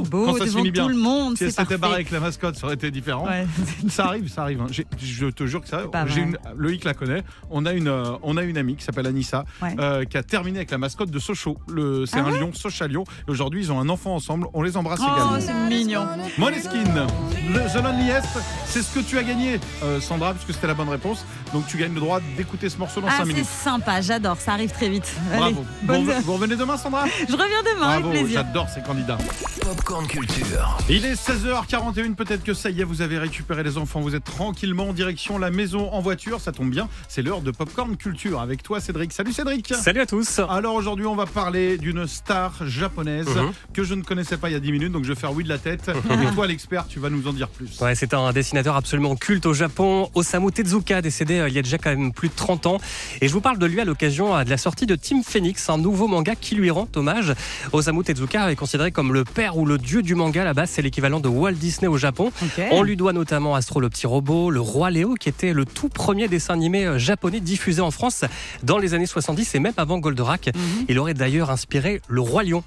c'est 0.03 0.09
beau, 0.11 0.25
quand 0.27 0.33
ça 0.37 0.45
devant 0.45 0.57
finit 0.59 0.67
tout 0.69 0.73
bien. 0.73 0.89
le 0.89 0.95
monde, 0.95 1.37
Si 1.37 1.45
elle 1.45 1.51
s'était 1.53 1.77
barrée 1.79 1.95
avec 1.95 2.11
la 2.11 2.19
mascotte, 2.19 2.55
ça 2.55 2.67
aurait 2.67 2.75
été 2.75 2.91
différent. 2.91 3.25
Ouais. 3.25 3.47
Ça 3.89 4.05
arrive, 4.05 4.27
ça 4.29 4.43
arrive. 4.43 4.61
hein. 4.61 4.67
Je 4.99 5.25
te 5.25 5.45
jure 5.47 5.61
que 5.61 5.67
ça. 5.69 5.85
une, 6.17 6.37
Loïc 6.55 6.83
la 6.83 6.93
connaît. 6.93 7.23
On 7.49 7.65
a 7.65 7.73
une, 7.73 7.91
on 8.21 8.37
a 8.37 8.43
une 8.43 8.57
amie 8.59 8.75
qui 8.75 8.83
s'appelle 8.83 9.07
Anissa, 9.07 9.43
Ouais. 9.69 9.83
euh, 9.83 10.06
qui 10.06 10.18
a 10.18 10.24
terminé 10.24 10.60
avec 10.60 10.71
la 10.71 10.77
mascotte 10.77 11.10
de 11.12 11.19
Sochaux. 11.19 11.57
C'est 12.06 12.18
Ah 12.18 12.21
un 12.21 12.31
ouais 12.31 12.39
lion, 12.39 12.51
Socha 12.54 12.88
Lion. 12.88 13.04
Et 13.27 13.31
aujourd'hui, 13.31 13.62
ils 13.62 13.71
ont 13.71 13.80
un 13.80 13.89
enfant 13.89 14.16
ensemble. 14.16 14.48
On 14.54 14.62
les 14.62 14.77
embrasse 14.77 15.00
Oh, 15.01 15.07
également. 15.13 15.39
c'est 15.39 15.54
mignon. 15.75 16.06
Moleskine, 16.38 17.07
le 17.54 17.60
The 17.71 17.83
Loneliest, 17.83 18.27
c'est 18.66 18.81
ce 18.81 18.94
que 18.94 19.00
tu 19.00 19.18
as 19.18 19.24
gagné, 19.24 19.60
euh, 19.83 20.00
Sandra, 20.00 20.33
puisque 20.33 20.54
c'était 20.54 20.68
la 20.68 20.74
bonne 20.74 20.89
réponse. 20.89 21.25
Donc 21.54 21.68
tu 21.68 21.77
gagnes 21.77 21.94
le 21.94 22.00
droit 22.00 22.19
d'écouter 22.38 22.69
ce 22.69 22.77
morceau 22.77 23.01
dans 23.01 23.07
Ah, 23.07 23.18
5 23.18 23.25
c'est 23.25 23.33
minutes. 23.33 23.45
sympa, 23.45 24.01
j'adore, 24.01 24.38
ça 24.38 24.54
arrive 24.54 24.71
très 24.71 24.89
vite. 24.89 25.12
Allez, 25.33 25.56
Bravo. 25.83 26.04
Vous, 26.04 26.21
vous 26.24 26.33
revenez 26.33 26.56
demain, 26.56 26.77
Sandra? 26.77 27.06
Je 27.07 27.33
reviens 27.33 27.63
demain 27.63 27.88
Bravo, 28.00 28.10
avec 28.10 28.21
plaisir. 28.21 28.44
j'adore 28.45 28.69
ces 28.69 28.81
candidats. 28.81 29.18
Popcorn 29.62 30.07
Culture. 30.07 30.77
Il 30.89 31.06
est 31.06 31.13
16h41, 31.16 32.16
peut-être 32.16 32.44
que 32.44 32.54
ça 32.54 32.69
y 32.69 32.81
est, 32.81 32.83
vous 32.83 33.01
avez 33.01 33.18
récupéré 33.18 33.63
les 33.63 33.77
enfants, 33.77 34.00
vous 34.01 34.16
êtes 34.16 34.24
tranquillement 34.24 34.89
en 34.89 34.94
direction 34.94 35.38
la 35.38 35.50
maison 35.51 35.92
en 35.92 36.01
voiture, 36.01 36.39
ça 36.42 36.51
tombe 36.51 36.69
bien, 36.69 36.88
c'est 37.07 37.21
l'heure 37.21 37.42
de 37.42 37.51
Popcorn 37.51 37.95
Culture 37.98 38.39
avec 38.42 38.63
toi 38.63 38.80
Cédric. 38.80 39.12
Salut 39.12 39.33
Cédric 39.33 39.58
Salut 39.67 40.01
à 40.01 40.06
tous. 40.06 40.39
alors 40.50 40.75
aujourd'hui 40.75 41.06
on 41.06 41.15
va 41.15 41.25
parler 41.25 41.77
d'une 41.77 42.07
star 42.07 42.53
japonaise 42.65 43.27
Mhm. 43.27 43.51
que 43.73 43.83
je 43.83 43.94
ne 43.94 44.01
connaissais 44.03 44.38
pas 44.38 44.50
il 44.50 44.53
y 44.53 44.56
a 44.56 44.59
10 44.59 44.71
minutes 44.71 44.91
donc 44.91 45.03
je 45.03 45.09
vais 45.13 45.19
faire 45.19 45.33
oui 45.33 45.44
de 45.44 45.50
la 45.50 45.57
tête 45.57 45.89
et 46.09 46.33
toi 46.35 46.47
l'expert 46.47 46.88
tu 46.88 47.00
vas 47.00 47.09
nous 47.09 47.27
en 47.27 47.33
dire 47.33 47.47
plus. 47.50 47.79
Ouais, 47.81 47.95
c'est 47.95 48.13
un 48.13 48.31
dessinateur 48.31 48.75
absolument 48.75 49.15
culte 49.15 49.45
au 49.45 49.53
Japon, 49.53 50.09
Osamu 50.15 50.51
Tezuka, 50.51 51.01
décédé 51.01 51.39
euh, 51.39 51.50
il 51.50 51.53
y 51.56 51.59
a 51.59 51.61
déjà 51.61 51.77
quand 51.77 51.89
même 51.89 52.11
plus 52.13 52.29
de 52.29 52.33
30 52.35 52.65
ans. 52.67 52.77
Et 53.21 53.27
je 53.27 53.33
vous 53.33 53.41
parle 53.41 53.57
de 53.57 53.65
lui 53.65 53.79
à 53.79 53.85
l'occasion 53.85 54.35
euh, 54.35 54.44
de 54.44 54.50
la 54.50 54.57
sortie 54.57 54.85
de 54.85 54.95
Team 54.95 55.23
Phoenix, 55.23 55.69
un 55.69 55.77
nouveau 55.77 56.07
manga 56.07 56.35
qui 56.35 56.56
lui 56.56 56.69
rend 56.71 56.88
hommage. 56.95 57.33
Osamu 57.73 58.03
Tezuka 58.03 58.51
est 58.51 58.56
considéré 58.56 58.91
comme 58.91 59.13
le 59.13 59.23
père 59.23 59.57
ou 59.57 59.65
le 59.65 59.77
dieu 59.77 60.01
du 60.01 60.15
manga. 60.15 60.44
Là-bas, 60.44 60.65
c'est 60.65 60.81
l'équivalent 60.81 61.19
de 61.19 61.27
Walt 61.27 61.53
Disney 61.53 61.88
au 61.88 61.97
Japon. 61.97 62.31
On 62.71 62.83
lui 62.83 62.95
doit 62.95 63.13
notamment 63.13 63.56
Astro 63.56 63.79
le 63.79 63.89
petit 63.89 64.07
robot, 64.07 64.50
le 64.51 64.61
roi 64.61 64.89
Léo, 64.91 65.15
qui 65.15 65.29
était 65.29 65.53
le 65.53 65.65
tout 65.65 65.89
premier 65.89 66.27
dessin 66.27 66.53
animé 66.53 66.85
euh, 66.85 66.97
japonais 66.97 67.39
diffusé 67.39 67.81
en 67.81 67.91
France 67.91 68.23
dans 68.63 68.77
les 68.77 68.94
années 68.94 69.06
70 69.06 69.48
et 69.55 69.59
même 69.59 69.73
avant 69.77 69.99
Goldorak. 69.99 70.47
Mhm. 70.53 70.85
Il 70.89 70.99
aurait 70.99 71.13
d'ailleurs 71.13 71.51
inspiré 71.51 72.01
le 72.07 72.21
roi 72.21 72.43
lion. 72.43 72.63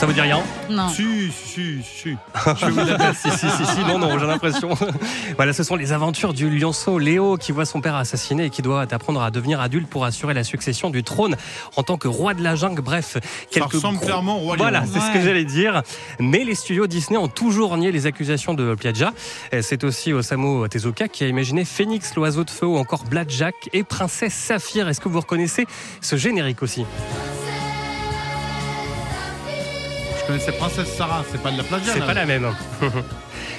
Ça 0.00 0.06
vous 0.06 0.12
dit 0.14 0.20
rien 0.22 0.42
Non. 0.70 0.88
Si, 0.88 1.30
si, 1.30 1.82
si. 1.82 2.16
Je 2.56 2.66
vous 2.70 2.76
la- 2.86 3.12
si, 3.12 3.30
si, 3.30 3.50
si, 3.50 3.66
si, 3.66 3.80
non, 3.86 3.98
non, 3.98 4.18
j'ai 4.18 4.26
l'impression. 4.26 4.70
voilà, 5.36 5.52
ce 5.52 5.62
sont 5.62 5.76
les 5.76 5.92
aventures 5.92 6.32
du 6.32 6.48
lionceau 6.48 6.98
Léo 6.98 7.36
qui 7.36 7.52
voit 7.52 7.66
son 7.66 7.82
père 7.82 7.96
assassiné 7.96 8.46
et 8.46 8.50
qui 8.50 8.62
doit 8.62 8.86
apprendre 8.90 9.20
à 9.22 9.30
devenir 9.30 9.60
adulte 9.60 9.88
pour 9.90 10.06
assurer 10.06 10.32
la 10.32 10.42
succession 10.42 10.88
du 10.88 11.04
trône 11.04 11.36
en 11.76 11.82
tant 11.82 11.98
que 11.98 12.08
roi 12.08 12.32
de 12.32 12.42
la 12.42 12.56
jungle. 12.56 12.80
Bref, 12.80 13.18
Ça 13.50 13.64
ressemble 13.66 13.98
gros- 13.98 14.06
clairement 14.06 14.36
au 14.38 14.44
roi. 14.44 14.56
Voilà, 14.56 14.84
c'est 14.90 15.00
ce 15.00 15.12
que 15.12 15.20
j'allais 15.20 15.44
dire. 15.44 15.82
Mais 16.18 16.44
les 16.44 16.54
studios 16.54 16.86
Disney 16.86 17.18
ont 17.18 17.28
toujours 17.28 17.76
nié 17.76 17.92
les 17.92 18.06
accusations 18.06 18.54
de 18.54 18.74
Piaggia. 18.74 19.12
C'est 19.60 19.84
aussi 19.84 20.14
Osamu 20.14 20.66
Tezuka 20.70 21.08
qui 21.08 21.24
a 21.24 21.28
imaginé 21.28 21.66
Phoenix, 21.66 22.14
l'oiseau 22.16 22.44
de 22.44 22.50
feu 22.50 22.64
ou 22.66 22.78
encore 22.78 23.04
Blackjack 23.04 23.54
et 23.74 23.84
Princesse 23.84 24.32
Saphir. 24.32 24.88
Est-ce 24.88 25.00
que 25.00 25.10
vous 25.10 25.20
reconnaissez 25.20 25.66
ce 26.00 26.16
générique 26.16 26.62
aussi? 26.62 26.86
Connaissais 30.30 30.52
Princesse 30.52 30.94
Sarah, 30.96 31.24
c'est 31.28 31.42
pas 31.42 31.50
de 31.50 31.56
la 31.56 31.64
plagiat. 31.64 31.92
C'est 31.92 31.98
là. 31.98 32.06
pas 32.06 32.14
la 32.14 32.24
même. 32.24 32.54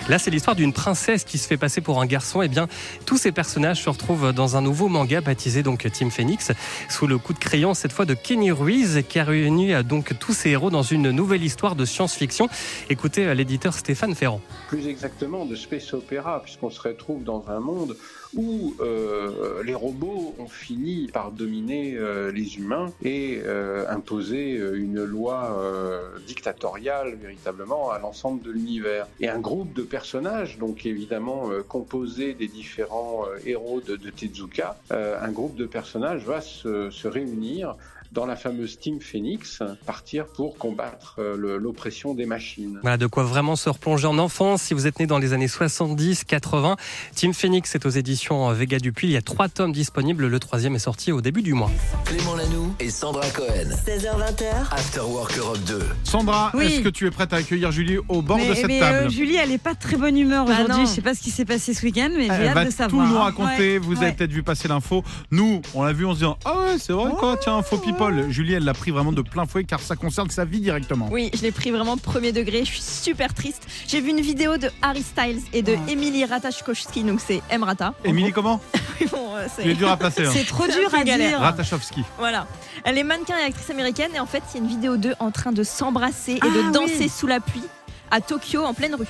Là, 0.08 0.18
c'est 0.18 0.32
l'histoire 0.32 0.56
d'une 0.56 0.72
princesse 0.72 1.26
qui 1.26 1.38
se 1.38 1.48
fait 1.48 1.58
passer 1.58 1.82
pour 1.82 2.02
un 2.02 2.06
garçon. 2.06 2.42
Et 2.42 2.48
bien, 2.48 2.68
tous 3.06 3.18
ces 3.18 3.34
personnages 3.34 3.84
se 3.84 3.90
retrouvent 3.90 4.32
dans 4.32 4.56
un 4.56 4.62
nouveau 4.62 4.88
manga 4.88 5.20
baptisé 5.20 5.64
donc 5.64 5.90
Team 5.92 6.12
Phoenix, 6.12 6.52
sous 6.90 7.08
le 7.08 7.18
coup 7.18 7.34
de 7.34 7.40
crayon 7.40 7.74
cette 7.74 7.92
fois 7.92 8.06
de 8.06 8.14
Kenny 8.14 8.52
Ruiz, 8.52 9.04
qui 9.10 9.20
a 9.20 9.26
réuni 9.26 9.74
euh, 9.74 9.84
donc 9.84 10.18
tous 10.18 10.34
ces 10.34 10.52
héros 10.52 10.70
dans 10.70 10.82
une 10.82 11.12
nouvelle 11.12 11.44
histoire 11.44 11.76
de 11.76 11.84
science-fiction. 11.84 12.48
Écoutez 12.90 13.26
euh, 13.26 13.34
l'éditeur 13.34 13.74
Stéphane 13.74 14.16
Ferrand. 14.16 14.40
plus 14.70 14.88
exactement 14.88 15.46
de 15.46 15.58
space 15.58 15.94
opéra, 15.94 16.42
puisqu'on 16.42 16.70
se 16.70 16.80
retrouve 16.82 17.24
dans 17.26 17.44
un 17.50 17.60
monde 17.60 17.98
où 18.36 18.74
euh, 18.80 19.64
les 19.64 19.74
robots 19.74 20.36
ont 20.40 20.48
fini 20.48 21.10
par 21.12 21.32
dominer 21.32 21.96
euh, 21.96 22.32
les 22.32 22.58
humains 22.58 22.92
et 23.04 23.42
euh, 23.46 23.86
imposer 23.90 24.58
euh, 24.58 24.80
une 24.80 25.04
loi 25.04 25.58
euh, 25.60 26.02
dictatoriale 26.28 27.16
véritablement 27.16 27.92
à 27.92 28.00
l'ensemble 28.00 28.42
de 28.42 28.52
l'univers. 28.52 29.08
Et 29.20 29.30
un 29.30 29.40
groupe 29.40 29.74
de 29.74 29.84
personnages, 29.84 30.58
donc 30.58 30.86
évidemment 30.86 31.52
euh, 31.52 31.62
composé 31.62 32.34
des 32.34 32.48
différents 32.48 33.26
héros 33.46 33.82
de, 33.82 33.96
de 33.96 34.10
Tezuka, 34.10 34.78
un 34.90 35.32
groupe 35.32 35.56
de 35.56 35.66
personnages 35.66 36.24
va 36.26 36.42
se, 36.42 36.90
se 36.90 37.08
réunir 37.08 37.76
dans 38.12 38.26
la 38.26 38.36
fameuse 38.36 38.78
Team 38.78 39.00
Phoenix, 39.00 39.62
partir 39.86 40.26
pour 40.28 40.58
combattre 40.58 41.16
euh, 41.20 41.58
l'oppression 41.58 42.14
des 42.14 42.26
machines. 42.26 42.78
Voilà 42.82 42.98
de 42.98 43.08
quoi 43.08 43.24
vraiment 43.24 43.56
se 43.56 43.70
replonger 43.70 44.06
en 44.08 44.18
enfance. 44.18 44.64
Si 44.64 44.74
vous 44.74 44.86
êtes 44.86 45.00
né 45.00 45.06
dans 45.08 45.18
les 45.18 45.32
années 45.34 45.48
70, 45.48 46.26
80, 46.26 46.76
Team 47.16 47.34
Phoenix 47.34 47.74
est 47.74 47.86
aux 47.86 47.90
éditions 47.90 48.50
euh, 48.50 48.54
Vega 48.54 48.80
Dupuis. 48.80 49.08
Il 49.08 49.14
y 49.14 49.18
a 49.18 49.22
trois 49.22 49.48
tomes 49.48 49.72
disponibles. 49.72 50.28
Le 50.28 50.40
troisième 50.40 50.76
est 50.76 50.80
sorti 50.80 51.12
au 51.12 51.22
début 51.22 51.42
du 51.42 51.54
mois. 51.54 51.72
Clément 52.06 52.36
Lanoux 52.36 52.74
et 52.80 52.90
Sandra 52.90 53.30
Cohen. 53.30 53.70
16h20h, 53.88 54.72
After 54.72 55.02
Work 55.02 55.38
Europe 55.38 55.60
2. 55.68 55.80
Sandra, 56.04 56.52
Oui. 56.54 56.66
est-ce 56.66 56.82
que 56.82 56.90
tu 56.90 57.08
es 57.08 57.12
prête 57.12 57.32
à 57.32 57.38
accueillir 57.38 57.72
Julie 57.72 57.98
au 58.10 58.22
bord 58.22 58.38
de 58.38 58.54
cette 58.54 58.68
mais, 58.68 58.80
table 58.80 59.08
euh, 59.08 59.10
Julie, 59.10 59.36
elle 59.38 59.52
est 59.52 59.58
pas 59.58 59.74
de 59.74 59.80
très 59.80 59.96
bonne 59.96 60.18
humeur 60.18 60.46
Bah 60.46 60.54
aujourd'hui. 60.54 60.86
Je 60.86 60.92
sais 60.92 61.02
pas 61.02 61.14
ce 61.14 61.22
qui 61.22 61.30
s'est 61.30 61.46
passé 61.46 61.74
ce 61.74 61.86
week-end, 61.86 62.10
mais 62.16 62.26
j'ai 62.26 62.48
hâte 62.48 62.56
va 62.56 62.66
de 62.66 62.70
tout 62.72 62.76
savoir. 62.76 63.08
nous 63.08 63.16
hein. 63.16 63.24
raconter. 63.24 63.74
Ouais, 63.74 63.78
Vous 63.78 63.94
ouais. 63.96 64.04
avez 64.08 64.12
peut-être 64.14 64.32
vu 64.32 64.44
passer 64.44 64.68
l'info. 64.68 65.04
Nous, 65.32 65.62
on 65.74 65.84
l'a 65.84 65.94
vu 65.94 66.06
en 66.06 66.12
se 66.12 66.20
disant 66.20 66.38
Ah 66.44 66.60
ouais, 66.60 66.78
c'est 66.78 66.94
vrai 66.94 67.12
quoi, 67.18 67.38
tiens, 67.38 67.62
faux 67.62 67.78
people. 68.10 68.30
Julie, 68.32 68.54
elle 68.54 68.64
l'a 68.64 68.74
pris 68.74 68.92
vraiment 68.92 69.12
de 69.12 69.22
plein 69.22 69.46
fouet 69.46 69.64
car 69.64 69.80
ça 69.80 69.96
concerne 69.96 70.30
sa 70.30 70.46
vie 70.46 70.60
directement. 70.60 71.08
Oui, 71.12 71.30
je 71.34 71.42
l'ai 71.42 71.52
pris 71.52 71.72
vraiment 71.72 71.98
premier 71.98 72.32
degré. 72.32 72.60
Je 72.66 72.72
suis 72.72 72.82
super 72.82 73.34
triste. 73.34 73.68
J'ai 73.88 74.02
vu 74.02 74.10
une 74.10 74.22
vidéo 74.22 74.58
de 74.58 74.70
Harry 74.82 75.04
Styles 75.04 75.42
et 75.54 75.62
de 75.62 75.76
Emily 75.88 76.26
Ratajkowski, 76.26 77.04
donc 77.04 77.20
c'est 77.26 77.42
Emrata. 77.50 77.94
Émilie, 78.04 78.32
comment 78.32 78.60
Bon, 79.12 79.36
euh, 79.36 79.48
c'est- 79.56 79.74
dur 79.74 79.90
à 79.90 79.98
placer. 79.98 80.26
hein. 80.26 80.32
C'est 80.34 80.46
trop 80.46 80.66
dur 80.68 80.94
à 80.94 81.04
galère. 81.04 81.40
dire. 81.40 81.80
Voilà. 82.20 82.48
Elle 82.84 82.98
est 82.98 83.04
mannequin 83.04 83.36
et 83.40 83.44
actrice 83.44 83.70
américaine 83.70 84.12
et 84.16 84.20
en 84.20 84.26
fait, 84.26 84.44
il 84.54 84.58
y 84.58 84.60
a 84.60 84.64
une 84.64 84.70
vidéo 84.70 84.98
d'eux 84.98 85.16
en 85.20 85.32
train 85.32 85.52
de 85.52 85.64
s'embrasser 85.64 86.34
et 86.34 86.40
Ah 86.42 86.46
de 86.68 86.72
danser 86.72 86.96
oui. 87.00 87.10
sous 87.10 87.28
la 87.28 87.40
pluie 87.40 87.64
à 88.12 88.22
Tokyo 88.22 88.64
en 88.64 88.74
pleine 88.74 88.96
rue. 88.96 89.08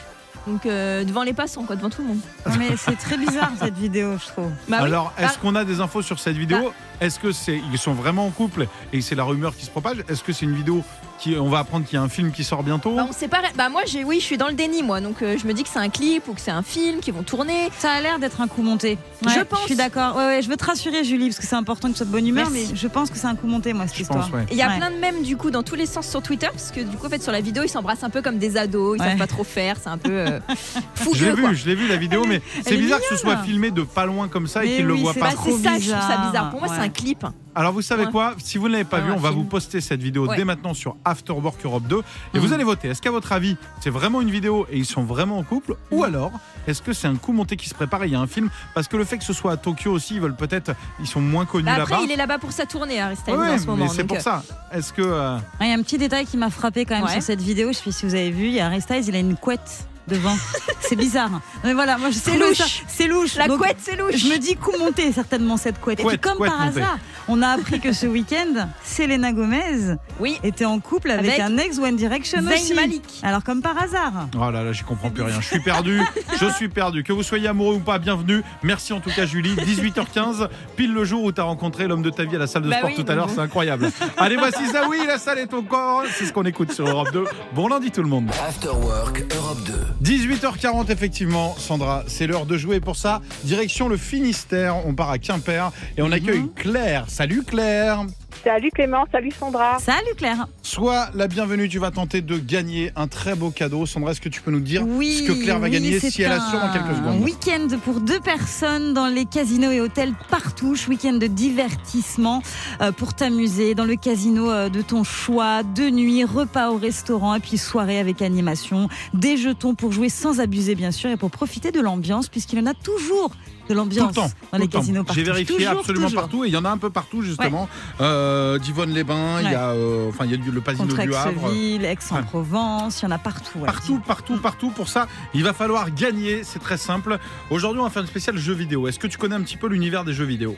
Donc 0.47 0.65
euh, 0.65 1.03
devant 1.03 1.23
les 1.23 1.33
passants, 1.33 1.63
quoi, 1.63 1.75
devant 1.75 1.89
tout 1.89 2.01
le 2.01 2.07
monde. 2.09 2.19
Non, 2.47 2.53
mais 2.57 2.69
c'est 2.77 2.95
très 2.97 3.17
bizarre 3.17 3.51
cette 3.59 3.77
vidéo, 3.77 4.17
je 4.17 4.27
trouve. 4.31 4.49
Bah 4.67 4.77
oui. 4.79 4.87
Alors, 4.87 5.13
est-ce 5.17 5.27
Bah, 5.33 5.39
qu'on 5.41 5.55
a 5.55 5.63
des 5.65 5.79
infos 5.81 6.01
sur 6.01 6.19
cette 6.19 6.37
vidéo? 6.37 6.71
Est-ce 7.01 7.17
que 7.19 7.31
c'est 7.31 7.59
ils 7.71 7.79
sont 7.79 7.93
vraiment 7.93 8.27
en 8.27 8.29
couple 8.29 8.67
et 8.93 9.01
c'est 9.01 9.15
la 9.15 9.23
rumeur 9.23 9.55
qui 9.55 9.65
se 9.65 9.71
propage? 9.71 10.03
Est-ce 10.07 10.23
que 10.23 10.31
c'est 10.33 10.45
une 10.45 10.53
vidéo 10.55 10.83
qui 11.19 11.35
on 11.35 11.49
va 11.49 11.59
apprendre 11.59 11.85
qu'il 11.85 11.95
y 11.95 11.99
a 11.99 12.03
un 12.03 12.09
film 12.09 12.31
qui 12.31 12.43
sort 12.43 12.61
bientôt? 12.61 12.95
Bah, 12.95 13.07
on 13.09 13.11
sait 13.11 13.27
pas. 13.27 13.41
Bah 13.55 13.69
moi, 13.69 13.81
j'ai, 13.87 14.03
oui, 14.03 14.19
je 14.19 14.25
suis 14.25 14.37
dans 14.37 14.47
le 14.47 14.53
déni, 14.53 14.83
moi. 14.83 15.01
Donc 15.01 15.23
euh, 15.23 15.35
je 15.41 15.47
me 15.47 15.53
dis 15.53 15.63
que 15.63 15.69
c'est 15.69 15.79
un 15.79 15.89
clip 15.89 16.27
ou 16.27 16.33
que 16.35 16.41
c'est 16.41 16.51
un 16.51 16.61
film 16.61 16.99
qu'ils 16.99 17.15
vont 17.15 17.23
tourner. 17.23 17.69
Ça 17.79 17.91
a 17.91 18.01
l'air 18.01 18.19
d'être 18.19 18.39
un 18.39 18.47
coup 18.47 18.61
monté. 18.61 18.99
Je 19.27 19.39
pense. 19.41 19.61
Je 19.61 19.65
suis 19.65 19.75
d'accord. 19.75 20.15
Ouais, 20.15 20.25
ouais, 20.27 20.41
je 20.43 20.47
veux 20.49 20.57
te 20.57 20.63
rassurer, 20.65 21.03
Julie, 21.03 21.29
parce 21.29 21.39
que 21.39 21.47
c'est 21.47 21.55
important 21.55 21.87
que 21.87 21.93
tu 21.93 21.97
sois 21.97 22.05
de 22.05 22.11
bonne 22.11 22.27
humeur, 22.27 22.49
Merci. 22.51 22.69
mais 22.71 22.77
je 22.77 22.87
pense 22.87 23.09
que 23.09 23.17
c'est 23.17 23.25
un 23.27 23.35
coup 23.35 23.47
monté, 23.47 23.73
moi, 23.73 23.87
cette 23.87 23.97
Je 23.97 24.01
histoire. 24.03 24.29
Et 24.49 24.51
Il 24.53 24.57
y 24.57 24.61
a 24.61 24.67
Ouais. 24.69 24.77
plein 24.77 24.91
de 24.91 24.97
mèmes 24.97 25.23
du 25.23 25.37
coup 25.37 25.49
dans 25.49 25.63
tous 25.63 25.75
les 25.75 25.87
sens 25.87 26.07
sur 26.07 26.21
Twitter 26.21 26.47
parce 26.51 26.69
que 26.71 26.81
du 26.81 26.97
coup 26.97 27.07
en 27.07 27.09
fait 27.09 27.21
sur 27.23 27.31
la 27.31 27.41
vidéo 27.41 27.63
ils 27.63 27.69
s'embrassent 27.69 28.03
un 28.03 28.09
peu 28.11 28.21
comme 28.21 28.37
des 28.37 28.57
ados, 28.57 28.97
ils 28.97 29.01
Ouais. 29.01 29.09
savent 29.09 29.17
pas 29.17 29.25
trop 29.27 29.43
faire, 29.43 29.75
c'est 29.81 29.89
un 29.89 29.97
peu 29.97 30.11
euh, 30.11 30.39
Je 31.15 31.25
l'ai 31.25 31.31
vu, 31.33 31.55
je 31.55 31.65
l'ai 31.65 31.75
vu 31.75 31.87
la 31.87 31.97
vidéo, 31.97 32.25
mais 32.27 32.41
c'est 32.63 32.77
bizarre 32.77 32.99
que 32.99 33.07
ce 33.09 33.17
soit 33.17 33.37
filmé 33.37 33.71
de 33.71 33.81
pas 33.81 34.05
loin 34.05 34.27
comme 34.27 34.45
ça 34.47 34.63
et 34.63 34.69
Mais 34.69 34.75
qu'il 34.77 34.85
le 34.85 34.93
oui, 34.93 35.01
voit 35.01 35.13
c'est 35.13 35.19
pas. 35.19 35.31
Trop 35.31 35.57
c'est 35.57 35.63
ça, 35.63 35.79
je 35.79 35.89
trouve 35.91 36.01
ça 36.07 36.17
bizarre. 36.27 36.49
Pour 36.51 36.59
moi, 36.59 36.69
c'est 36.69 36.81
un 36.81 36.89
clip. 36.91 37.25
Alors 37.53 37.73
vous 37.73 37.81
savez 37.81 38.05
Ouais. 38.05 38.11
quoi? 38.11 38.33
Si 38.37 38.57
vous 38.57 38.67
ne 38.67 38.73
l'avez 38.73 38.83
pas 38.85 38.97
Ouais, 38.99 39.03
vu, 39.07 39.11
on 39.11 39.17
va 39.17 39.29
film. 39.29 39.41
vous 39.41 39.47
poster 39.47 39.81
cette 39.81 40.01
vidéo 40.01 40.27
Ouais. 40.27 40.37
dès 40.37 40.45
maintenant 40.45 40.73
sur 40.73 40.95
After 41.03 41.33
Work 41.33 41.65
Europe 41.65 41.83
2 41.87 42.01
et 42.33 42.39
vous 42.39 42.47
Mhm. 42.47 42.53
allez 42.53 42.63
voter. 42.63 42.87
Est-ce 42.89 43.01
qu'à 43.01 43.11
votre 43.11 43.31
avis, 43.33 43.57
c'est 43.81 43.89
vraiment 43.89 44.21
une 44.21 44.29
vidéo 44.29 44.65
et 44.71 44.77
ils 44.77 44.85
sont 44.85 45.03
vraiment 45.03 45.37
en 45.37 45.43
couple? 45.43 45.75
Ou 45.91 45.97
Mhm. 45.99 46.03
alors 46.03 46.31
est-ce 46.67 46.81
que 46.81 46.93
c'est 46.93 47.07
un 47.07 47.15
coup 47.15 47.33
monté 47.33 47.57
qui 47.57 47.67
se 47.67 47.73
prépare 47.73 48.03
et 48.03 48.07
il 48.07 48.13
y 48.13 48.15
a 48.15 48.19
un 48.21 48.27
film? 48.27 48.49
Parce 48.73 48.87
que 48.87 48.95
le 48.95 49.03
fait 49.03 49.17
que 49.17 49.23
ce 49.25 49.33
soit 49.33 49.51
à 49.53 49.57
Tokyo 49.57 49.91
aussi, 49.91 50.15
ils 50.15 50.21
veulent 50.21 50.35
peut-être, 50.35 50.71
ils 50.99 51.07
sont 51.07 51.19
moins 51.21 51.45
connus 51.45 51.65
Bah, 51.65 51.71
là-bas. 51.79 51.83
après, 51.95 52.05
il 52.05 52.11
est 52.11 52.15
là-bas 52.15 52.37
pour 52.37 52.51
sa 52.53 52.65
tournée, 52.65 53.01
Styles, 53.15 53.33
Ouais, 53.35 53.49
en 53.53 53.57
ce 53.57 53.65
moment. 53.65 53.85
mais 53.85 53.89
c'est 53.89 54.03
pour 54.05 54.17
euh, 54.17 54.21
ça. 54.21 54.43
Est-ce 54.71 54.93
que 54.93 55.01
euh, 55.01 55.37
Ah, 55.59 55.65
Il 55.65 55.67
y 55.69 55.71
a 55.73 55.75
un 55.77 55.83
petit 55.83 55.97
détail 55.97 56.25
qui 56.25 56.37
m'a 56.37 56.49
frappé 56.49 56.85
quand 56.85 56.95
même 56.95 57.03
Ouais. 57.03 57.11
sur 57.11 57.21
cette 57.23 57.41
vidéo. 57.41 57.69
Je 57.71 57.77
sais 57.77 57.83
pas 57.85 57.91
si 57.91 58.05
vous 58.05 58.15
avez 58.15 58.31
vu. 58.31 58.45
Il 58.45 58.53
y 58.53 58.59
a 58.61 58.79
Styles, 58.79 59.07
il 59.09 59.15
a 59.15 59.19
une 59.19 59.35
couette 59.35 59.87
devant. 60.07 60.35
c'est 60.81 60.95
bizarre. 60.95 61.41
Mais 61.63 61.73
voilà, 61.73 61.97
moi 61.97 62.09
je 62.09 62.17
C'est 62.17 62.37
louche. 62.37 62.83
C'est 62.87 63.07
louche. 63.07 63.35
La 63.35 63.47
Donc, 63.47 63.59
couette, 63.59 63.77
c'est 63.79 63.95
louche. 63.95 64.15
Je 64.17 64.27
me 64.27 64.37
dis 64.37 64.55
coup 64.55 64.71
monté 64.79 65.11
certainement 65.11 65.57
cette 65.57 65.79
couette. 65.79 65.99
Et 65.99 66.03
puis 66.05 66.17
comme 66.19 66.37
couette 66.37 66.49
par 66.51 66.65
montée. 66.65 66.79
hasard, 66.81 66.97
on 67.27 67.41
a 67.41 67.49
appris 67.49 67.79
que 67.79 67.93
ce 67.93 68.05
week-end, 68.07 68.67
Selena 68.83 69.31
Gomez 69.31 69.95
Oui. 70.19 70.39
était 70.43 70.65
en 70.65 70.79
couple 70.79 71.11
avec, 71.11 71.39
Avec 71.39 71.39
un 71.39 71.57
ex 71.57 71.77
One 71.79 71.95
Direction 71.95 72.41
Zayn 72.41 72.53
aussi. 72.53 72.73
Malik. 72.73 73.03
Alors 73.23 73.43
comme 73.43 73.61
par 73.61 73.81
hasard. 73.81 74.27
Oh 74.35 74.51
là 74.51 74.63
là, 74.63 74.71
j'y 74.73 74.83
comprends 74.83 75.09
plus 75.09 75.23
rien. 75.23 75.39
Je 75.39 75.45
suis 75.47 75.59
perdu. 75.61 76.01
Je 76.39 76.45
suis 76.51 76.69
perdu. 76.69 77.03
Que 77.03 77.13
vous 77.13 77.23
soyez 77.23 77.47
amoureux 77.47 77.75
ou 77.75 77.79
pas, 77.79 77.99
bienvenue. 77.99 78.41
Merci 78.63 78.93
en 78.93 78.99
tout 78.99 79.11
cas, 79.11 79.25
Julie. 79.25 79.55
18h15, 79.55 80.47
pile 80.75 80.93
le 80.93 81.03
jour 81.05 81.23
où 81.23 81.31
tu 81.31 81.39
as 81.41 81.43
rencontré 81.45 81.87
l'homme 81.87 82.01
de 82.01 82.09
ta 82.09 82.23
vie 82.25 82.35
à 82.35 82.39
la 82.39 82.47
salle 82.47 82.63
de 82.63 82.69
Bah 82.69 82.77
sport 82.77 82.89
oui, 82.95 83.03
tout 83.03 83.09
à 83.11 83.15
l'heure. 83.15 83.27
donc 83.27 83.35
C'est 83.35 83.41
incroyable. 83.41 83.89
Allez, 84.17 84.35
voici 84.35 84.65
Zawi, 84.67 85.05
la 85.07 85.17
salle 85.17 85.39
est 85.39 85.53
au 85.53 85.61
corps. 85.61 86.03
C'est 86.13 86.25
ce 86.25 86.33
qu'on 86.33 86.43
écoute 86.43 86.71
sur 86.71 86.87
Europe 86.87 87.09
2. 87.13 87.23
Bon 87.53 87.67
lundi, 87.67 87.91
tout 87.91 88.01
le 88.03 88.09
monde. 88.09 88.29
After 88.47 88.69
Work 88.69 89.23
Europe 89.35 89.59
2. 89.65 89.73
18h40, 90.03 90.91
effectivement, 90.91 91.55
Sandra, 91.57 92.03
c'est 92.07 92.27
l'heure 92.27 92.45
de 92.45 92.57
jouer 92.57 92.79
pour 92.79 92.95
ça. 92.95 93.21
Direction 93.43 93.87
le 93.87 93.97
Finistère, 93.97 94.85
on 94.85 94.93
part 94.93 95.09
à 95.09 95.17
Quimper 95.17 95.71
et 95.97 96.01
on 96.01 96.11
accueille 96.11 96.45
Claire. 96.55 97.05
Salut 97.07 97.43
Claire 97.43 98.05
Salut 98.43 98.71
Clément, 98.71 99.05
salut 99.11 99.31
Sandra. 99.31 99.77
Salut 99.79 100.15
Claire. 100.17 100.47
Sois 100.63 101.09
la 101.13 101.27
bienvenue, 101.27 101.69
tu 101.69 101.77
vas 101.79 101.91
tenter 101.91 102.21
de 102.21 102.37
gagner 102.37 102.91
un 102.95 103.07
très 103.07 103.35
beau 103.35 103.51
cadeau. 103.51 103.85
Sandra, 103.85 104.11
est-ce 104.11 104.21
que 104.21 104.29
tu 104.29 104.41
peux 104.41 104.51
nous 104.51 104.59
dire 104.59 104.83
Oui, 104.87 105.23
ce 105.23 105.31
que 105.31 105.43
Claire 105.43 105.59
va 105.59 105.67
oui, 105.67 105.73
gagner 105.73 105.99
si 105.99 106.21
elle 106.21 106.31
assure 106.31 106.59
dans 106.59 106.71
quelques 106.73 106.85
Un 106.85 106.95
secondes 106.95 107.23
week-end 107.23 107.67
pour 107.83 107.99
deux 108.01 108.19
personnes 108.19 108.93
dans 108.93 109.07
les 109.07 109.25
casinos 109.25 109.71
et 109.71 109.79
hôtels 109.79 110.13
partout. 110.29 110.75
Week-end 110.87 111.13
de 111.13 111.27
divertissement 111.27 112.41
euh, 112.81 112.91
pour 112.91 113.13
t'amuser 113.13 113.75
dans 113.75 113.85
le 113.85 113.95
casino 113.95 114.49
euh, 114.49 114.69
de 114.69 114.81
ton 114.81 115.03
choix. 115.03 115.61
De 115.63 115.89
nuit, 115.89 116.23
repas 116.23 116.71
au 116.71 116.77
restaurant 116.77 117.35
et 117.35 117.39
puis 117.39 117.57
soirée 117.57 117.99
avec 117.99 118.21
animation. 118.21 118.89
Des 119.13 119.37
jetons 119.37 119.75
pour 119.75 119.91
jouer 119.91 120.09
sans 120.09 120.39
abuser 120.39 120.75
bien 120.75 120.91
sûr 120.91 121.09
et 121.09 121.17
pour 121.17 121.29
profiter 121.29 121.71
de 121.71 121.79
l'ambiance 121.79 122.27
puisqu'il 122.27 122.59
y 122.59 122.61
en 122.61 122.65
a 122.67 122.73
toujours 122.73 123.31
de 123.73 123.79
Tout 123.79 123.85
le 123.85 123.89
l'ambiance 124.05 124.13
dans 124.15 124.27
tout 124.29 124.57
les 124.59 124.67
casinos 124.67 125.03
partout. 125.03 125.19
J'ai 125.19 125.23
vérifié 125.25 125.55
Toujours, 125.55 125.79
absolument 125.79 126.05
toujours. 126.07 126.21
partout 126.21 126.45
et 126.45 126.47
il 126.47 126.53
y 126.53 126.57
en 126.57 126.65
a 126.65 126.69
un 126.69 126.77
peu 126.77 126.89
partout 126.89 127.21
justement. 127.21 127.67
Euh, 127.99 128.57
Divonne-les-Bains, 128.59 129.41
il 129.41 129.51
y 129.51 129.55
a, 129.55 129.69
euh, 129.71 130.09
enfin 130.09 130.25
il 130.25 130.31
y 130.31 130.33
a 130.33 130.37
le 130.51 130.61
Pasino 130.61 130.87
Contre 130.87 131.01
du 131.03 131.13
Havre. 131.13 131.51
Aix-en-Provence, 131.83 133.01
il 133.01 133.05
y 133.05 133.07
en 133.07 133.11
a 133.11 133.17
partout. 133.17 133.59
ouais. 133.59 133.65
Partout, 133.65 133.99
partout, 134.05 134.37
partout. 134.37 134.69
Pour 134.71 134.87
ça, 134.89 135.07
il 135.33 135.43
va 135.43 135.53
falloir 135.53 135.91
gagner. 135.93 136.43
C'est 136.43 136.59
très 136.59 136.77
simple. 136.77 137.17
Aujourd'hui, 137.49 137.79
on 137.81 137.83
va 137.85 137.89
faire 137.89 138.01
une 138.01 138.07
spéciale 138.07 138.37
jeux 138.37 138.53
vidéo. 138.53 138.87
Est-ce 138.87 138.99
que 138.99 139.07
tu 139.07 139.17
connais 139.17 139.35
un 139.35 139.41
petit 139.41 139.57
peu 139.57 139.67
l'univers 139.67 140.03
des 140.03 140.13
jeux 140.13 140.25
vidéo? 140.25 140.55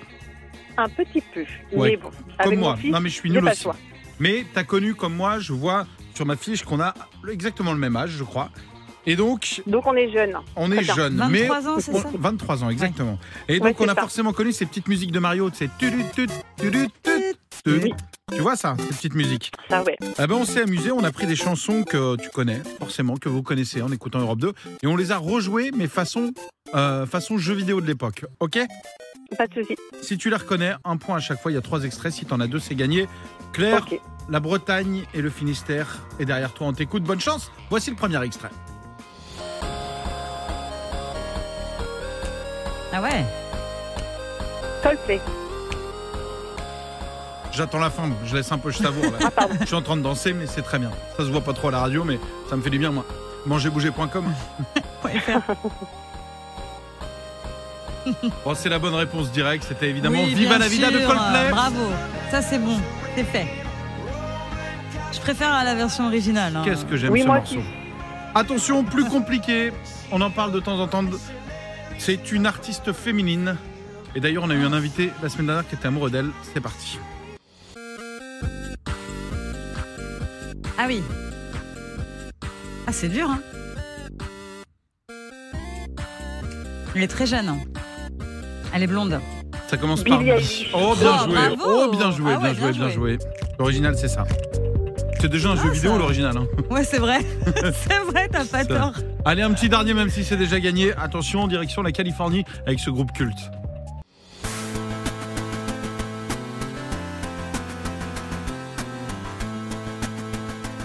Un 0.77 0.89
petit 0.89 1.21
peu. 1.33 1.41
Ouais, 1.71 1.91
Mais 1.91 1.97
bon, 1.97 2.09
Comme 2.09 2.47
avec 2.47 2.59
moi. 2.59 2.71
mon 2.71 2.77
fils, 2.77 2.91
non, 2.91 2.99
mais 2.99 3.09
je 3.09 3.13
suis 3.15 3.29
nul 3.29 3.45
aussi. 3.47 3.61
choix. 3.63 3.75
Mais 4.19 4.45
tu 4.51 4.59
as 4.59 4.63
connu 4.63 4.95
comme 4.95 5.13
moi, 5.15 5.39
je 5.39 5.53
vois 5.53 5.85
sur 6.15 6.25
ma 6.25 6.35
fiche 6.35 6.63
qu'on 6.63 6.79
a 6.79 6.93
exactement 7.31 7.73
le 7.73 7.79
même 7.79 7.95
âge, 7.95 8.11
je 8.17 8.23
crois. 8.23 8.49
Et 9.05 9.15
donc, 9.15 9.61
Donc 9.67 9.85
on 9.85 9.95
est 9.95 10.09
jeune. 10.11 10.35
on 10.55 10.71
est 10.71 10.83
jeune. 10.83 11.17
23 11.17 11.29
mais 11.29 11.49
ans, 11.67 11.79
c'est 11.79 11.91
ça 11.93 12.09
23 12.17 12.63
ans, 12.63 12.69
exactement. 12.69 13.17
Et 13.49 13.59
Ouais, 13.59 13.71
donc, 13.71 13.81
on 13.81 13.87
a 13.89 13.95
ça. 13.95 14.01
forcément 14.01 14.31
connu 14.33 14.51
ces 14.53 14.65
petites 14.65 14.87
musiques 14.87 15.11
de 15.11 15.19
Mario. 15.19 15.49
Tut. 15.49 15.69
Oui. 17.65 17.93
Tu 18.33 18.41
vois 18.41 18.55
ça, 18.55 18.75
ces 18.79 18.87
petites 18.95 19.13
musiques 19.15 19.51
Ça 19.69 19.83
ouais. 19.83 19.95
Eh 20.01 20.27
ben, 20.27 20.35
on 20.35 20.45
s'est 20.45 20.63
amusé, 20.63 20.91
on 20.91 21.03
a 21.03 21.11
pris 21.11 21.27
des 21.27 21.35
chansons 21.35 21.83
que 21.83 22.15
tu 22.17 22.29
connais, 22.29 22.61
forcément, 22.79 23.15
que 23.17 23.29
vous 23.29 23.43
connaissez 23.43 23.81
en 23.81 23.91
écoutant 23.91 24.19
Europe 24.19 24.39
2, 24.39 24.53
et 24.81 24.87
on 24.87 24.95
les 24.95 25.11
a 25.11 25.17
rejouées, 25.17 25.71
mais 25.75 25.87
façon, 25.87 26.31
euh, 26.73 27.05
façon 27.05 27.37
jeu 27.37 27.53
vidéo 27.53 27.79
de 27.81 27.85
l'époque. 27.85 28.25
Ok? 28.39 28.57
Pas 29.37 29.47
de 29.47 29.53
souci. 29.61 29.75
Si 30.01 30.17
tu 30.17 30.29
les 30.29 30.35
reconnais, 30.35 30.73
un 30.83 30.97
point 30.97 31.17
à 31.17 31.19
chaque 31.19 31.41
fois, 31.41 31.51
il 31.51 31.55
y 31.55 31.57
a 31.57 31.61
trois 31.61 31.83
extraits. 31.83 32.11
Si 32.13 32.25
tu 32.25 32.33
en 32.33 32.39
as 32.39 32.47
deux, 32.47 32.59
c'est 32.59 32.75
gagné. 32.75 33.07
Claire, 33.51 33.85
la 34.29 34.39
Bretagne 34.39 35.03
et 35.13 35.21
le 35.21 35.29
Finistère 35.29 35.99
est 36.19 36.25
derrière 36.25 36.53
toi, 36.53 36.67
on 36.67 36.73
t'écoute. 36.73 37.03
Bonne 37.03 37.21
chance. 37.21 37.51
Voici 37.69 37.89
le 37.89 37.95
premier 37.95 38.21
extrait. 38.23 38.49
Ah 42.93 43.01
ouais 43.01 43.25
Coldplay. 44.83 45.19
J'attends 47.51 47.79
la 47.79 47.89
fin, 47.89 48.09
je 48.25 48.35
laisse 48.35 48.51
un 48.51 48.57
peu, 48.57 48.71
je 48.71 48.77
savoure. 48.79 49.03
Là. 49.11 49.17
Ah 49.25 49.31
pardon. 49.31 49.55
je 49.61 49.65
suis 49.65 49.75
en 49.75 49.81
train 49.81 49.95
de 49.97 50.01
danser, 50.01 50.33
mais 50.33 50.47
c'est 50.47 50.61
très 50.63 50.79
bien. 50.79 50.91
Ça 51.17 51.23
se 51.23 51.29
voit 51.29 51.41
pas 51.41 51.53
trop 51.53 51.67
à 51.67 51.71
la 51.71 51.79
radio, 51.79 52.03
mais 52.03 52.19
ça 52.49 52.55
me 52.55 52.61
fait 52.61 52.69
du 52.71 52.79
bien, 52.79 52.91
moi. 52.91 53.05
Mangerbouger.com. 53.45 54.33
Bon, 58.43 58.53
c'est 58.53 58.67
la 58.69 58.79
bonne 58.79 58.95
réponse 58.95 59.31
directe. 59.31 59.63
C'était 59.67 59.89
évidemment 59.89 60.23
Oui, 60.23 60.33
Viva 60.33 60.57
la 60.57 60.67
vida 60.67 60.91
de. 60.91 60.99
Coldplay. 60.99 61.49
Bravo, 61.51 61.87
ça 62.31 62.41
c'est 62.41 62.59
bon, 62.59 62.77
c'est 63.15 63.23
fait. 63.23 63.47
Je 65.13 65.19
préfère 65.19 65.53
à 65.53 65.63
la 65.63 65.73
version 65.73 66.07
originale. 66.07 66.53
hein. 66.57 66.63
Qu'est-ce 66.65 66.83
que 66.85 66.97
j'aime 66.97 67.11
Oui, 67.13 67.21
ce 67.21 67.27
morceau. 67.27 67.61
Attention, 68.35 68.83
plus 68.83 69.05
compliqué. 69.05 69.71
On 70.11 70.19
en 70.19 70.31
parle 70.31 70.51
de 70.51 70.59
temps 70.59 70.77
en 70.79 70.87
temps. 70.87 71.03
C'est 72.05 72.33
une 72.33 72.45
artiste 72.45 72.91
féminine. 72.91 73.55
Et 74.13 74.19
d'ailleurs, 74.19 74.43
on 74.43 74.49
a 74.49 74.55
eu 74.55 74.63
un 74.65 74.73
invité 74.73 75.11
la 75.21 75.29
semaine 75.29 75.45
dernière 75.47 75.65
qui 75.67 75.75
était 75.75 75.87
amoureux 75.87 76.09
d'elle. 76.09 76.31
C'est 76.53 76.59
parti. 76.59 76.99
Ah 80.77 80.83
oui. 80.85 81.01
Ah 82.87 82.91
c'est 82.91 83.07
dur 83.07 83.29
hein. 83.29 83.39
Il 86.93 87.01
est 87.01 87.07
très 87.07 87.25
jeune. 87.25 87.47
hein. 87.47 87.57
Elle 88.73 88.83
est 88.83 88.87
blonde. 88.87 89.21
Ça 89.69 89.77
commence 89.77 90.03
par 90.03 90.19
B. 90.19 90.23
Eilish. 90.23 90.69
Oh, 90.73 90.93
bien 90.99 91.11
Oh, 91.21 91.29
joué. 91.29 91.37
Oh, 91.65 91.87
bien 91.91 92.11
joué, 92.11 92.31
Ah 92.35 92.39
ouais, 92.39 92.53
bien 92.53 92.53
joué, 92.53 92.71
bien 92.73 92.89
joué. 92.89 93.17
L'original, 93.57 93.97
c'est 93.97 94.09
ça. 94.09 94.25
C'est 95.21 95.29
déjà 95.29 95.51
un 95.51 95.55
jeu 95.55 95.61
Ah, 95.67 95.73
vidéo, 95.73 95.97
l'original. 95.97 96.35
hein. 96.37 96.45
Ouais, 96.69 96.83
c'est 96.83 96.99
vrai. 96.99 97.19
c'est 97.55 97.99
vrai, 98.11 98.27
t'as 98.29 98.43
pas 98.45 98.65
tort. 98.65 98.93
Allez, 99.25 99.41
un 99.41 99.53
petit 99.53 99.69
dernier, 99.69 99.93
même 99.93 100.09
si 100.09 100.25
c'est 100.25 100.35
déjà 100.35 100.59
gagné. 100.59 100.91
Attention, 100.97 101.47
direction 101.47 101.81
la 101.81 101.93
Californie 101.93 102.43
avec 102.67 102.79
ce 102.79 102.89
groupe 102.89 103.13
culte. 103.13 103.51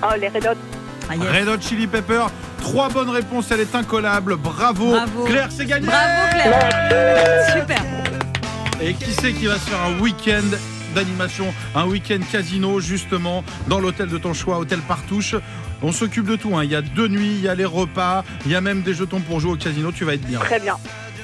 Oh, 0.01 0.15
les 0.21 0.29
Red 0.29 0.47
Hot. 0.47 0.59
Ah, 1.11 1.17
yes. 1.17 1.25
Red 1.29 1.49
Hot 1.49 1.61
Chili 1.61 1.89
Pepper. 1.89 2.27
Trois 2.61 2.89
bonnes 2.89 3.11
réponses, 3.11 3.51
elle 3.51 3.61
est 3.61 3.75
incollable. 3.75 4.37
Bravo. 4.37 4.91
Bravo. 4.93 5.25
Claire, 5.25 5.49
c'est 5.51 5.67
gagné. 5.67 5.89
Bravo 5.89 6.31
Claire. 6.31 7.61
Super. 7.61 7.83
Et 8.81 8.95
qui 8.95 9.13
c'est 9.15 9.33
qui 9.33 9.47
va 9.47 9.55
se 9.55 9.69
faire 9.69 9.81
un 9.81 9.99
week-end 9.99 10.57
d'animation, 10.95 11.53
un 11.75 11.87
week-end 11.87 12.21
casino 12.31 12.81
justement 12.81 13.45
dans 13.67 13.81
l'hôtel 13.81 14.09
de 14.09 14.19
ton 14.19 14.33
choix, 14.33 14.59
hôtel 14.59 14.81
Partouche. 14.81 15.35
On 15.83 15.93
s'occupe 15.93 16.27
de 16.27 16.37
tout. 16.37 16.57
hein. 16.57 16.65
Il 16.65 16.71
y 16.71 16.75
a 16.77 16.83
deux 16.83 17.09
nuits, 17.09 17.35
il 17.37 17.41
y 17.43 17.49
a 17.49 17.55
les 17.55 17.65
repas, 17.65 18.25
il 18.47 18.53
y 18.53 18.57
a 18.57 18.61
même 18.61 18.83
des 18.83 18.95
jetons 18.95 19.21
pour 19.21 19.41
jouer 19.41 19.53
au 19.53 19.57
casino. 19.57 19.93
Tu 19.93 20.05
vas 20.05 20.15
être 20.15 20.23
bien. 20.27 20.41
Très 20.41 20.61
bien. 20.61 20.77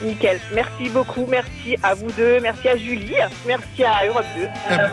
Nickel. 0.05 0.39
Merci 0.55 0.89
beaucoup. 0.91 1.27
Merci 1.29 1.77
à 1.83 1.95
vous 1.95 2.11
deux. 2.17 2.39
Merci 2.41 2.69
à 2.69 2.77
Julie. 2.77 3.15
Merci 3.47 3.85
à 3.85 4.07
Europe 4.07 4.25
2. 4.37 4.43
Eh 4.45 4.77
ben, 4.77 4.91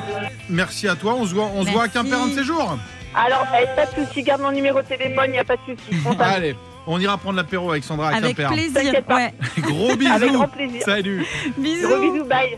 merci 0.50 0.88
à 0.88 0.96
toi. 0.96 1.16
On 1.16 1.26
se 1.26 1.34
voit, 1.34 1.50
on 1.56 1.66
se 1.66 1.70
voit 1.72 1.84
à. 1.84 1.88
Quimper 1.88 2.14
un 2.22 2.28
de 2.28 2.34
ces 2.36 2.44
jours. 2.44 2.78
Alors, 3.14 3.46
eh, 3.62 3.66
pas 3.76 3.86
de 3.88 4.06
souci. 4.06 4.24
Garde 4.24 4.42
mon 4.42 4.52
numéro 4.52 4.82
de 4.82 4.88
téléphone. 4.88 5.26
Il 5.28 5.32
n'y 5.32 5.40
a 5.40 5.44
pas 5.44 5.58
de 5.58 5.62
souci. 5.66 6.02
Allez, 6.20 6.56
on 6.88 7.00
ira 7.00 7.18
prendre 7.18 7.36
l'apéro 7.36 7.72
avec 7.72 7.84
Sandra 7.84 8.10
à 8.10 8.16
Avec 8.16 8.38
Quimper. 8.38 8.52
plaisir. 8.54 8.74
T'inquiète 8.74 9.06
pas. 9.06 9.16
Ouais. 9.18 9.34
Gros 9.60 9.96
bisous. 9.96 10.12
Avec 10.14 10.32
grand 10.32 10.48
plaisir. 10.48 10.82
Salut. 10.86 11.26
Bisous. 11.58 11.88
Gros 11.90 12.00
bisous. 12.12 12.26
Bye. 12.26 12.58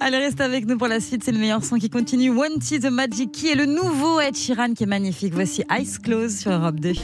Allez, 0.00 0.18
reste 0.18 0.40
avec 0.40 0.66
nous 0.66 0.76
pour 0.76 0.88
la 0.88 1.00
suite. 1.00 1.22
C'est 1.24 1.32
le 1.32 1.38
meilleur 1.38 1.64
son 1.64 1.76
qui 1.76 1.88
continue. 1.88 2.30
One 2.30 2.58
T 2.58 2.78
The 2.80 2.90
Magic 2.90 3.32
qui 3.32 3.48
est 3.48 3.54
le 3.54 3.66
nouveau 3.66 4.20
Ed 4.20 4.36
Sheeran 4.36 4.74
qui 4.74 4.84
est 4.84 4.86
magnifique. 4.86 5.32
Voici 5.34 5.62
Ice 5.80 5.98
Close 5.98 6.36
sur 6.38 6.50
Europe 6.52 6.76
2. 6.76 6.92
16h20, 6.92 7.00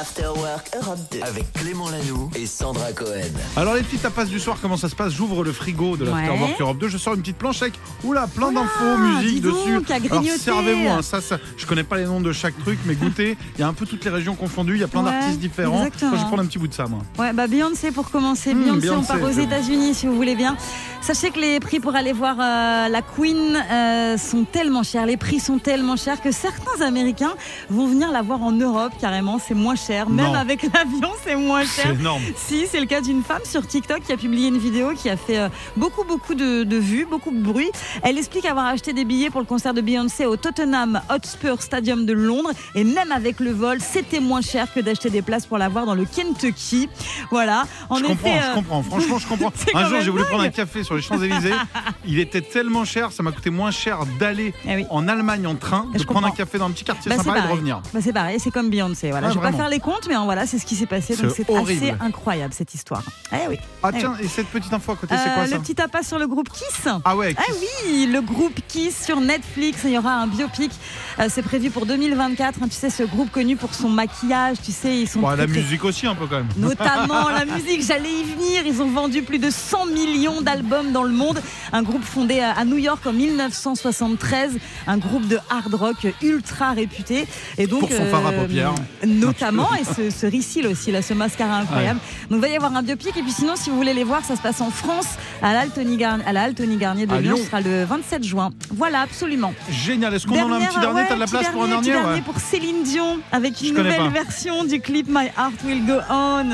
After 0.00 0.26
Work 0.36 0.70
Europe 0.80 0.98
2. 1.12 1.20
Avec 1.22 1.52
Clément 1.54 1.88
Lanoux 1.90 2.30
et 2.36 2.46
Sandra 2.46 2.92
Cohen. 2.92 3.20
Alors 3.56 3.74
les 3.74 3.82
petites 3.82 4.02
tapas 4.02 4.24
du 4.26 4.38
soir, 4.38 4.58
comment 4.60 4.76
ça 4.76 4.88
se 4.88 4.94
passe? 4.94 5.12
J'ouvre 5.12 5.44
le 5.44 5.52
frigo 5.52 5.96
de 5.96 6.04
Ouais. 6.04 6.10
l'Afterwork 6.10 6.60
Europe 6.60 6.78
2, 6.78 6.88
je 6.88 6.98
sors 6.98 7.14
une 7.14 7.20
petite 7.20 7.36
planche 7.38 7.62
avec 7.62 7.74
oula, 8.04 8.26
plein 8.26 8.48
Oula, 8.48 8.60
d'infos, 8.62 8.98
musique 8.98 9.42
donc, 9.42 9.54
dessus. 9.54 9.94
Alors 10.10 10.24
servez-vous, 10.38 10.88
hein, 10.88 11.02
ça, 11.02 11.20
ça, 11.20 11.38
je 11.56 11.66
connais 11.66 11.84
pas 11.84 11.96
les 11.96 12.04
noms 12.04 12.20
de 12.20 12.32
chaque 12.32 12.58
truc, 12.58 12.78
mais 12.86 12.94
goûtez. 12.94 13.36
Il 13.56 13.60
y 13.60 13.64
a 13.64 13.68
un 13.68 13.72
peu 13.72 13.86
toutes 13.86 14.04
les 14.04 14.10
régions 14.10 14.34
confondues, 14.34 14.74
il 14.74 14.80
y 14.80 14.84
a 14.84 14.88
plein 14.88 15.04
Ouais, 15.04 15.10
d'artistes 15.10 15.40
différents. 15.40 15.78
exactement. 15.84 16.10
Moi, 16.10 16.18
je 16.18 16.22
vais 16.24 16.28
prendre 16.28 16.42
un 16.42 16.46
petit 16.46 16.58
bout 16.58 16.68
de 16.68 16.74
ça, 16.74 16.86
moi. 16.86 17.00
Ouais, 17.18 17.32
bah 17.32 17.46
Beyoncé 17.46 17.90
pour 17.92 18.10
commencer. 18.10 18.54
Mmh, 18.54 18.62
Beyoncé, 18.78 18.90
on 18.90 19.02
part 19.02 19.22
aux. 19.22 19.30
États-Unis 19.32 19.94
si 19.94 20.06
vous 20.06 20.14
voulez 20.14 20.34
bien. 20.36 20.56
Sachez 21.00 21.30
que 21.30 21.40
les 21.40 21.58
prix 21.62 21.80
pour 21.80 21.94
aller 21.96 22.12
voir 22.12 22.36
euh, 22.38 22.88
la 22.88 23.02
Queen 23.02 23.56
euh, 23.70 24.16
sont 24.18 24.44
tellement 24.44 24.82
chers, 24.82 25.06
les 25.06 25.16
prix 25.16 25.40
sont 25.40 25.58
tellement 25.58 25.96
chers 25.96 26.20
que 26.20 26.30
certains 26.32 26.84
Américains 26.84 27.32
vont 27.70 27.86
venir 27.86 28.10
la 28.10 28.22
voir 28.22 28.42
en 28.42 28.52
Europe 28.52 28.92
carrément. 29.00 29.38
C'est 29.38 29.54
moins 29.54 29.76
cher, 29.76 30.08
même 30.10 30.26
Non. 30.26 30.34
avec 30.34 30.62
l'avion, 30.74 31.10
c'est 31.24 31.36
moins 31.36 31.64
C'est 31.64 31.82
cher. 31.82 31.90
énorme. 31.92 32.22
Si, 32.36 32.66
c'est 32.70 32.80
le 32.80 32.86
cas 32.86 33.00
d'une 33.00 33.22
femme 33.22 33.40
sur 33.44 33.66
TikTok 33.66 34.00
qui 34.02 34.12
a 34.12 34.16
publié 34.16 34.48
une 34.48 34.58
vidéo 34.58 34.92
qui 34.94 35.08
a 35.08 35.16
fait 35.16 35.38
euh, 35.38 35.48
beaucoup, 35.76 36.04
beaucoup 36.04 36.34
de, 36.34 36.64
de 36.64 36.76
vues, 36.76 37.06
beaucoup 37.08 37.30
de 37.30 37.40
bruit. 37.40 37.70
Elle 38.02 38.18
explique 38.18 38.44
avoir 38.44 38.66
acheté 38.66 38.92
des 38.92 39.04
billets 39.04 39.30
pour 39.30 39.40
le 39.40 39.46
concert 39.46 39.72
de 39.74 39.80
Beyoncé 39.80 40.26
au 40.26 40.36
Tottenham 40.36 41.00
Hotspur 41.10 41.62
Stadium 41.62 42.04
de 42.06 42.12
Londres. 42.12 42.50
Et 42.74 42.84
même 42.84 43.12
avec 43.12 43.40
le 43.40 43.52
vol, 43.52 43.78
c'était 43.80 44.20
moins 44.20 44.40
cher 44.42 44.66
que 44.72 44.80
d'acheter 44.80 45.10
des 45.10 45.22
places 45.22 45.46
pour 45.46 45.58
la 45.58 45.68
voir 45.68 45.86
dans 45.86 45.94
le 45.94 46.04
Kentucky. 46.04 46.88
Voilà. 47.30 47.64
En 47.88 47.96
je 47.96 48.04
effet, 48.04 48.14
comprends, 48.14 48.40
je 48.40 48.54
comprends. 48.54 48.82
Franchement, 48.82 49.18
je 49.18 49.26
comprends. 49.28 49.52
c'est 49.54 49.74
Un 49.76 49.88
jour, 49.88 50.00
j'ai 50.00 50.10
voulu 50.10 50.24
prendre 50.24 50.42
un 50.42 50.48
café 50.50 50.82
sur 50.82 50.94
les 50.96 51.02
Champs-Élysées. 51.02 51.51
Il 52.06 52.18
était 52.18 52.40
tellement 52.40 52.84
cher, 52.84 53.12
ça 53.12 53.22
m'a 53.22 53.32
coûté 53.32 53.50
moins 53.50 53.70
cher 53.70 54.00
d'aller 54.18 54.54
eh 54.66 54.76
oui. 54.76 54.86
en 54.90 55.08
Allemagne 55.08 55.46
en 55.46 55.54
train, 55.54 55.86
de 55.92 55.98
Je 55.98 56.04
prendre 56.04 56.26
un 56.26 56.30
café 56.30 56.58
dans 56.58 56.66
un 56.66 56.70
petit 56.70 56.84
quartier 56.84 57.08
Bah, 57.10 57.22
sympa 57.22 57.38
et 57.38 57.42
de 57.42 57.46
revenir. 57.48 57.80
Bah, 57.92 58.00
c'est 58.02 58.12
pareil, 58.12 58.38
c'est 58.40 58.50
comme 58.50 58.70
Beyoncé. 58.70 59.10
Voilà. 59.10 59.28
Je 59.28 59.34
vais 59.34 59.40
vraiment. 59.40 59.56
pas 59.56 59.62
faire 59.64 59.70
les 59.70 59.80
comptes, 59.80 60.06
mais 60.08 60.16
euh, 60.16 60.20
voilà, 60.20 60.46
c'est 60.46 60.58
ce 60.58 60.66
qui 60.66 60.74
s'est 60.74 60.86
passé. 60.86 61.16
Donc 61.16 61.32
C'est 61.34 61.48
assez 61.50 61.94
incroyable 62.00 62.52
cette 62.54 62.74
histoire. 62.74 63.02
Eh 63.32 63.48
oui. 63.48 63.56
Ah 63.82 63.90
Eh 63.94 63.98
tiens, 63.98 64.14
et 64.20 64.28
cette 64.28 64.48
petite 64.48 64.72
info 64.72 64.92
à 64.92 64.96
côté, 64.96 65.14
c'est 65.16 65.30
Euh, 65.30 65.34
quoi 65.34 65.46
ça 65.46 65.56
le 65.56 65.60
petit 65.62 65.74
tapas 65.74 66.02
sur 66.02 66.18
le 66.18 66.26
groupe 66.26 66.48
Kiss. 66.50 66.88
Ah 67.04 67.16
ouais, 67.16 67.34
Ah 67.38 67.42
oui, 67.86 68.06
le 68.06 68.20
groupe 68.20 68.58
Kiss 68.68 69.04
sur 69.04 69.20
Netflix, 69.20 69.80
il 69.84 69.90
y 69.90 69.98
aura 69.98 70.14
un 70.14 70.26
biopic. 70.26 70.72
Euh, 71.18 71.26
c'est 71.28 71.42
prévu 71.42 71.70
pour 71.70 71.86
2024. 71.86 72.58
hein. 72.62 72.68
tu 72.68 72.74
sais, 72.76 72.90
ce 72.90 73.02
groupe 73.02 73.30
connu 73.30 73.56
pour 73.56 73.74
son 73.74 73.88
maquillage, 73.88 74.58
tu 74.64 74.72
sais, 74.72 74.96
ils 75.00 75.08
sont 75.08 75.22
très, 75.22 75.36
la 75.36 75.46
musique 75.46 75.84
aussi 75.84 76.06
un 76.06 76.14
peu 76.14 76.26
quand 76.26 76.36
même. 76.36 76.48
Notamment 76.56 77.28
la 77.30 77.44
musique, 77.44 77.84
j'allais 77.84 78.10
y 78.12 78.24
venir. 78.24 78.62
Ils 78.66 78.80
ont 78.82 78.88
vendu 78.90 79.22
plus 79.22 79.38
de 79.38 79.50
100 79.50 79.86
millions 79.86 80.40
d'albums 80.40 80.92
dans 80.92 81.02
le 81.02 81.12
monde. 81.12 81.41
Un 81.72 81.82
groupe 81.82 82.04
fondé 82.04 82.40
à 82.40 82.64
New 82.64 82.78
York 82.78 83.06
en 83.06 83.12
1973. 83.12 84.58
Un 84.86 84.98
groupe 84.98 85.26
de 85.28 85.38
hard 85.50 85.74
rock 85.74 86.06
ultra 86.22 86.72
réputé. 86.72 87.26
Et 87.58 87.66
donc, 87.66 87.84
euh, 87.84 87.86
Pour 87.86 87.96
son 87.96 88.06
fard 88.06 88.26
à 88.26 88.32
paupières. 88.32 88.74
Notamment, 89.06 89.68
et 89.74 89.84
ce, 89.84 90.10
ce 90.10 90.26
ricil 90.26 90.66
aussi, 90.66 90.90
là, 90.92 91.02
ce 91.02 91.14
mascara 91.14 91.56
incroyable. 91.58 92.00
Donc, 92.30 92.38
il 92.38 92.42
va 92.42 92.48
y 92.48 92.56
avoir 92.56 92.74
un 92.76 92.82
biopic. 92.82 93.16
Et 93.16 93.22
puis 93.22 93.32
sinon, 93.32 93.54
si 93.56 93.70
vous 93.70 93.76
voulez 93.76 93.94
les 93.94 94.04
voir, 94.04 94.24
ça 94.24 94.36
se 94.36 94.40
passe 94.42 94.60
en 94.60 94.70
France, 94.70 95.06
à 95.42 95.52
l'Altony 95.52 95.96
Garnier, 95.96 96.24
à 96.26 96.32
la 96.32 96.42
Altony 96.42 96.76
Garnier 96.76 97.06
de 97.06 97.14
À 97.14 97.20
Lyon. 97.20 97.36
Ce 97.36 97.44
sera 97.44 97.60
le 97.60 97.84
27 97.84 98.24
juin. 98.24 98.50
Voilà, 98.74 99.00
absolument. 99.00 99.54
Génial. 99.70 100.14
Est-ce 100.14 100.26
qu'on 100.26 100.40
en 100.40 100.52
a 100.52 100.56
un 100.56 100.60
petit 100.66 100.80
dernier? 100.80 101.00
ouais, 101.00 101.06
T'as 101.08 101.14
de 101.14 101.20
la 101.20 101.26
place 101.26 101.48
pour 101.50 101.64
un 101.64 101.68
dernier, 101.68 101.90
petit 101.90 101.96
ouais. 101.96 102.02
dernier 102.04 102.22
pour 102.22 102.38
Céline 102.38 102.82
Dion 102.82 103.18
avec 103.32 103.60
une 103.62 103.74
nouvelle 103.74 104.08
version 104.10 104.64
du 104.64 104.80
clip 104.80 105.06
My 105.08 105.26
Heart 105.38 105.54
Will 105.64 105.84
Go 105.86 105.94
On. 106.10 106.46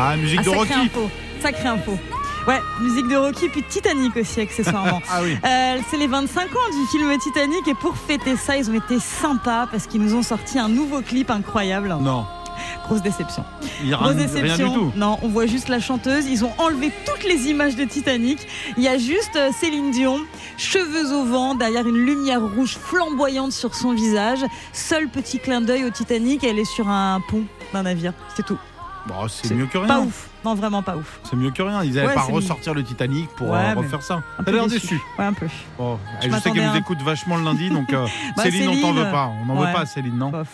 Ah, 0.00 0.16
musique 0.16 0.40
Ah, 0.40 0.44
de 0.44 0.48
Rocky. 0.50 0.72
info. 0.74 1.10
Sacrée 1.42 1.68
info. 1.68 1.98
Ouais, 2.48 2.62
musique 2.80 3.06
de 3.08 3.16
Rocky, 3.16 3.48
puis 3.50 3.62
Titanic 3.62 4.16
aussi, 4.16 4.40
accessoirement. 4.40 5.02
Ah 5.10 5.20
oui. 5.22 5.36
Euh, 5.44 5.78
c'est 5.90 5.98
les 5.98 6.06
25 6.06 6.44
ans 6.44 6.70
du 6.72 6.86
film 6.90 7.18
Titanic 7.18 7.68
et 7.68 7.74
pour 7.74 7.94
fêter 7.96 8.36
ça, 8.36 8.56
ils 8.56 8.70
ont 8.70 8.74
été 8.74 8.98
sympas 8.98 9.66
parce 9.70 9.86
qu'ils 9.86 10.00
nous 10.00 10.14
ont 10.14 10.22
sorti 10.22 10.58
un 10.58 10.68
nouveau 10.70 11.02
clip 11.02 11.30
incroyable. 11.30 11.94
Non, 12.00 12.24
Grosse 12.86 13.02
déception. 13.02 13.44
il 13.82 13.90
y 13.90 13.94
a 13.94 13.98
Grosse 13.98 14.14
rien, 14.14 14.26
rien 14.26 14.42
déception. 14.42 14.68
du 14.72 14.78
tout. 14.78 14.92
Non, 14.96 15.18
on 15.22 15.28
voit 15.28 15.44
juste 15.44 15.68
la 15.68 15.78
chanteuse. 15.78 16.24
Ils 16.26 16.42
ont 16.42 16.52
enlevé 16.56 16.90
toutes 17.04 17.24
les 17.24 17.48
images 17.50 17.76
de 17.76 17.84
Titanic. 17.84 18.38
Il 18.78 18.82
y 18.82 18.88
a 18.88 18.96
juste 18.96 19.36
euh, 19.36 19.50
Céline 19.60 19.90
Dion, 19.90 20.18
cheveux 20.56 21.12
au 21.12 21.24
vent, 21.24 21.54
derrière 21.54 21.86
une 21.86 21.98
lumière 22.06 22.40
rouge 22.40 22.78
flamboyante 22.80 23.52
sur 23.52 23.74
son 23.74 23.92
visage. 23.92 24.40
Seul 24.72 25.08
petit 25.08 25.38
clin 25.38 25.60
d'œil 25.60 25.84
au 25.84 25.90
Titanic, 25.90 26.42
elle 26.44 26.58
est 26.58 26.64
sur 26.64 26.88
un 26.88 27.20
pont 27.28 27.44
d'un 27.74 27.82
navire. 27.82 28.14
C'est 28.34 28.46
tout. 28.46 28.56
Bon, 29.06 29.26
c'est 29.28 29.54
mieux 29.54 29.66
que 29.66 29.78
Pas 29.78 29.84
rien. 29.84 30.00
ouf. 30.00 30.28
Non, 30.44 30.54
vraiment 30.54 30.82
pas 30.82 30.96
ouf. 30.96 31.20
C'est 31.24 31.36
mieux 31.36 31.50
que 31.50 31.62
rien. 31.62 31.82
Ils 31.82 31.94
n'allaient 31.94 32.08
Ouais, 32.08 32.14
pas 32.14 32.22
ressortir 32.22 32.74
le 32.74 32.82
Titanic 32.84 33.28
pour 33.36 33.50
Ouais, 33.50 33.58
euh, 33.58 33.74
refaire 33.74 34.02
ça. 34.02 34.22
T'as 34.44 34.52
l'air 34.52 34.66
déçu. 34.66 34.80
déçu. 34.80 35.00
Ouais, 35.18 35.24
un 35.24 35.32
peu. 35.32 35.46
Bon, 35.78 35.98
Je 36.22 36.28
je 36.30 36.36
sais 36.38 36.50
qu'elle 36.50 36.70
nous 36.70 36.76
écoute 36.76 37.00
vachement 37.02 37.36
le 37.36 37.44
lundi, 37.44 37.70
donc 37.70 37.92
euh, 37.92 38.06
Bah, 38.36 38.42
Céline, 38.44 38.68
on 38.68 38.80
t'en 38.80 38.92
veut 38.92 39.10
pas. 39.10 39.30
On 39.42 39.46
n'en 39.46 39.58
ouais. 39.60 39.66
veut 39.68 39.72
pas, 39.72 39.86
Céline, 39.86 40.16
non 40.18 40.30
Bof. 40.30 40.48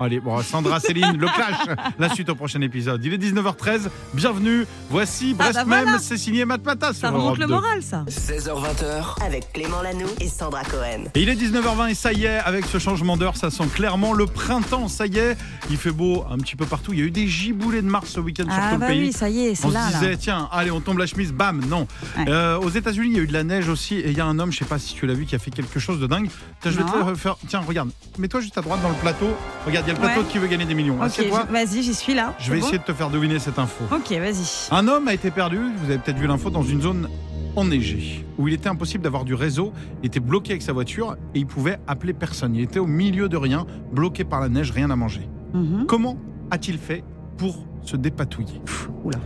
Allez, 0.00 0.18
bon, 0.18 0.42
Sandra, 0.42 0.80
Céline, 0.80 1.16
le 1.16 1.28
clash. 1.28 1.76
La 1.98 2.08
suite 2.08 2.28
au 2.28 2.34
prochain 2.34 2.60
épisode. 2.60 3.04
Il 3.04 3.12
est 3.14 3.18
19h13. 3.18 3.88
Bienvenue. 4.14 4.66
Voici 4.90 5.36
Ah, 5.38 5.42
Brest 5.44 5.54
bah 5.58 5.64
même. 5.64 5.82
voilà. 5.84 5.98
C'est 6.00 6.16
signé 6.16 6.44
Matt 6.44 6.60
Pata 6.62 6.88
sur 6.92 7.02
Ça 7.02 7.10
remonte 7.10 7.22
Europe 7.24 7.38
le 7.38 7.46
2. 7.46 7.52
moral, 7.52 7.82
ça. 7.84 8.04
16h20h, 8.08 9.24
Avec 9.24 9.52
Clément 9.52 9.80
Lanoux 9.80 10.08
et 10.20 10.28
Sandra 10.28 10.64
Cohen. 10.64 11.04
Et 11.14 11.22
il 11.22 11.28
est 11.28 11.36
19h20 11.36 11.90
et 11.90 11.94
ça 11.94 12.12
y 12.12 12.24
est, 12.24 12.38
avec 12.38 12.64
ce 12.66 12.78
changement 12.78 13.16
d'heure, 13.16 13.36
ça 13.36 13.50
sent 13.50 13.66
clairement 13.74 14.12
le 14.12 14.26
printemps. 14.26 14.88
Ça 14.88 15.06
y 15.06 15.18
est, 15.18 15.36
il 15.70 15.76
fait 15.76 15.92
beau 15.92 16.24
un 16.28 16.38
petit 16.38 16.56
peu 16.56 16.66
partout. 16.66 16.92
Il 16.94 16.98
y 16.98 17.02
a 17.02 17.04
eu 17.04 17.10
des 17.12 17.28
giboulées 17.28 17.82
de 17.82 17.88
mars 17.88 18.10
ce 18.10 18.18
week-end 18.20 18.44
sur 18.44 18.52
Ah 18.60 18.70
tout 18.72 18.78
bah 18.80 18.88
le 18.88 18.92
pays. 18.94 19.02
oui, 19.06 19.12
ça 19.12 19.28
y 19.28 19.46
est, 19.46 19.54
c'est 19.54 19.66
On 19.66 19.70
là. 19.70 19.86
se 19.88 19.92
là. 19.92 19.98
disait, 20.00 20.16
tiens, 20.16 20.48
allez, 20.50 20.72
on 20.72 20.80
tombe 20.80 20.98
la 20.98 21.06
chemise, 21.06 21.32
bam, 21.32 21.62
non. 21.68 21.86
Ouais. 22.18 22.24
Euh, 22.28 22.58
aux 22.58 22.70
États-Unis, 22.70 23.08
il 23.10 23.16
y 23.16 23.20
a 23.20 23.22
eu 23.22 23.26
de 23.28 23.32
la 23.32 23.44
neige 23.44 23.68
aussi, 23.68 23.94
et 23.96 24.10
il 24.10 24.16
y 24.16 24.20
a 24.20 24.26
un 24.26 24.38
homme, 24.40 24.50
je 24.50 24.58
sais 24.58 24.64
pas 24.64 24.80
si 24.80 24.94
tu 24.94 25.06
l'as 25.06 25.14
vu, 25.14 25.26
qui 25.26 25.36
a 25.36 25.38
fait 25.38 25.52
quelque 25.52 25.78
chose 25.78 26.00
de 26.00 26.08
dingue. 26.08 26.28
Tiens, 26.60 26.72
je 26.72 26.78
vais 26.78 26.84
te 26.90 26.96
le 26.96 27.02
refaire. 27.04 27.36
Tiens, 27.46 27.60
regarde, 27.60 27.90
mets-toi 28.18 28.40
juste 28.40 28.58
à 28.58 28.62
droite 28.62 28.82
dans 28.82 28.88
le 28.88 28.94
plateau. 28.96 29.28
Regarde, 29.64 29.86
y 29.92 29.96
a 29.96 30.00
le 30.00 30.06
plateau 30.06 30.20
Ouais. 30.22 30.26
qui 30.30 30.38
veut 30.38 30.46
gagner 30.48 30.64
des 30.66 30.74
millions. 30.74 30.96
Ok, 31.02 31.24
vas-y, 31.50 31.82
j'y 31.82 31.94
suis 31.94 32.14
là. 32.14 32.34
Je 32.38 32.50
vais 32.52 32.58
bon 32.58 32.64
essayer 32.66 32.78
de 32.78 32.84
te 32.84 32.92
faire 32.92 33.10
deviner 33.10 33.38
cette 33.38 33.58
info. 33.58 33.84
Ok, 33.94 34.10
vas-y. 34.12 34.68
Un 34.70 34.88
homme 34.88 35.08
a 35.08 35.14
été 35.14 35.30
perdu, 35.30 35.58
vous 35.58 35.90
avez 35.90 35.98
peut-être 35.98 36.18
vu 36.18 36.26
l'info, 36.26 36.50
dans 36.50 36.62
une 36.62 36.80
zone 36.82 37.08
enneigée, 37.56 38.24
où 38.38 38.48
il 38.48 38.54
était 38.54 38.68
impossible 38.68 39.04
d'avoir 39.04 39.24
du 39.24 39.34
réseau, 39.34 39.72
il 40.02 40.06
était 40.06 40.20
bloqué 40.20 40.52
avec 40.52 40.62
sa 40.62 40.72
voiture 40.72 41.16
et 41.34 41.38
il 41.40 41.46
pouvait 41.46 41.78
appeler 41.86 42.12
personne. 42.14 42.54
Il 42.54 42.62
était 42.62 42.78
au 42.78 42.86
milieu 42.86 43.28
de 43.28 43.36
rien, 43.36 43.66
bloqué 43.92 44.24
par 44.24 44.40
la 44.40 44.48
neige, 44.48 44.70
rien 44.70 44.90
à 44.90 44.96
manger. 44.96 45.28
Mhm. 45.52 45.84
Comment 45.86 46.16
a-t-il 46.50 46.78
fait 46.78 47.04
pour 47.36 47.66
se 47.82 47.96
dépatouiller? 47.96 48.60
Oula. 49.04 49.18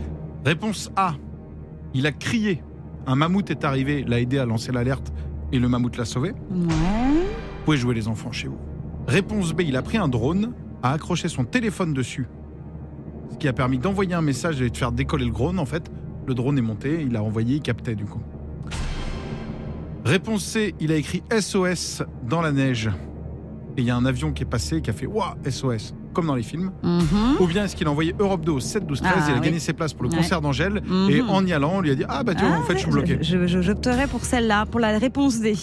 Réponse 0.45 0.91
A. 0.95 1.13
Il 1.93 2.05
a 2.05 2.11
crié. 2.11 2.61
Un 3.05 3.15
mammouth 3.15 3.49
est 3.49 3.63
arrivé, 3.63 4.03
l'a 4.05 4.19
aidé 4.19 4.37
à 4.39 4.45
lancer 4.45 4.73
l'alerte 4.73 5.13
et 5.53 5.59
le 5.59 5.69
mammouth 5.69 5.95
l'a 5.95 6.03
sauvé. 6.05 6.31
Ouais. 6.31 6.35
Vous 6.51 7.63
pouvez 7.63 7.77
jouer 7.77 7.95
les 7.95 8.09
enfants 8.09 8.33
chez 8.33 8.49
vous. 8.49 8.57
Réponse 9.07 9.53
B. 9.53 9.61
Il 9.61 9.75
a 9.77 9.81
pris 9.81 9.97
un 9.97 10.07
drone, 10.07 10.53
a 10.83 10.91
accroché 10.93 11.27
son 11.29 11.43
téléphone 11.45 11.93
dessus, 11.93 12.27
ce 13.31 13.37
qui 13.37 13.47
a 13.47 13.53
permis 13.53 13.77
d'envoyer 13.77 14.13
un 14.13 14.21
message 14.21 14.61
et 14.61 14.69
de 14.69 14.77
faire 14.77 14.91
décoller 14.91 15.25
le 15.25 15.31
drone. 15.31 15.59
En 15.59 15.65
fait, 15.65 15.89
le 16.27 16.33
drone 16.33 16.57
est 16.57 16.61
monté, 16.61 17.05
il 17.07 17.15
a 17.15 17.23
envoyé, 17.23 17.55
il 17.55 17.61
captait 17.61 17.95
du 17.95 18.05
coup. 18.05 18.21
Réponse 20.05 20.43
C. 20.43 20.73
Il 20.79 20.91
a 20.91 20.95
écrit 20.95 21.23
SOS 21.37 22.03
dans 22.27 22.41
la 22.41 22.51
neige. 22.51 22.89
et 23.77 23.81
il 23.81 23.85
y 23.85 23.91
a 23.91 23.95
un 23.95 24.05
avion 24.05 24.31
qui 24.31 24.41
est 24.41 24.47
passé 24.47 24.77
et 24.77 24.81
qui 24.81 24.89
a 24.89 24.93
fait 24.93 25.05
Waouh, 25.05 25.35
SOS, 25.47 25.93
comme 26.11 26.25
dans 26.25 26.33
les 26.35 26.41
films 26.43 26.71
Mhm. 26.81 27.35
Ou 27.39 27.45
bien 27.45 27.65
est-ce 27.65 27.75
qu'il 27.75 27.85
a 27.85 27.91
envoyé 27.91 28.15
Europe 28.17 28.43
2 28.43 28.53
au 28.53 28.59
7, 28.59 28.87
12, 28.87 29.01
13 29.01 29.13
Ah, 29.15 29.19
et 29.19 29.29
il 29.29 29.33
a 29.33 29.39
oui. 29.39 29.45
gagné 29.45 29.59
ses 29.59 29.73
places 29.73 29.93
pour 29.93 30.03
le 30.03 30.09
Ouais. 30.09 30.15
concert 30.17 30.41
d'Angèle 30.41 30.81
Mhm. 30.83 31.09
Et 31.11 31.21
en 31.21 31.45
y 31.45 31.53
allant, 31.53 31.73
on 31.75 31.81
lui 31.81 31.91
a 31.91 31.95
dit 31.95 32.03
Ah 32.09 32.23
bah 32.23 32.33
tu 32.33 32.43
vois, 32.43 32.55
Ah, 32.55 32.59
en 32.59 32.63
fait, 32.63 32.73
je 32.73 32.79
suis 32.79 32.89
bloqué. 32.91 33.19
Je, 33.21 33.45
je- 33.45 33.61
j'opterais 33.61 34.07
pour 34.07 34.25
celle-là, 34.25 34.65
pour 34.65 34.79
la 34.79 34.97
réponse 34.97 35.39
D. 35.41 35.53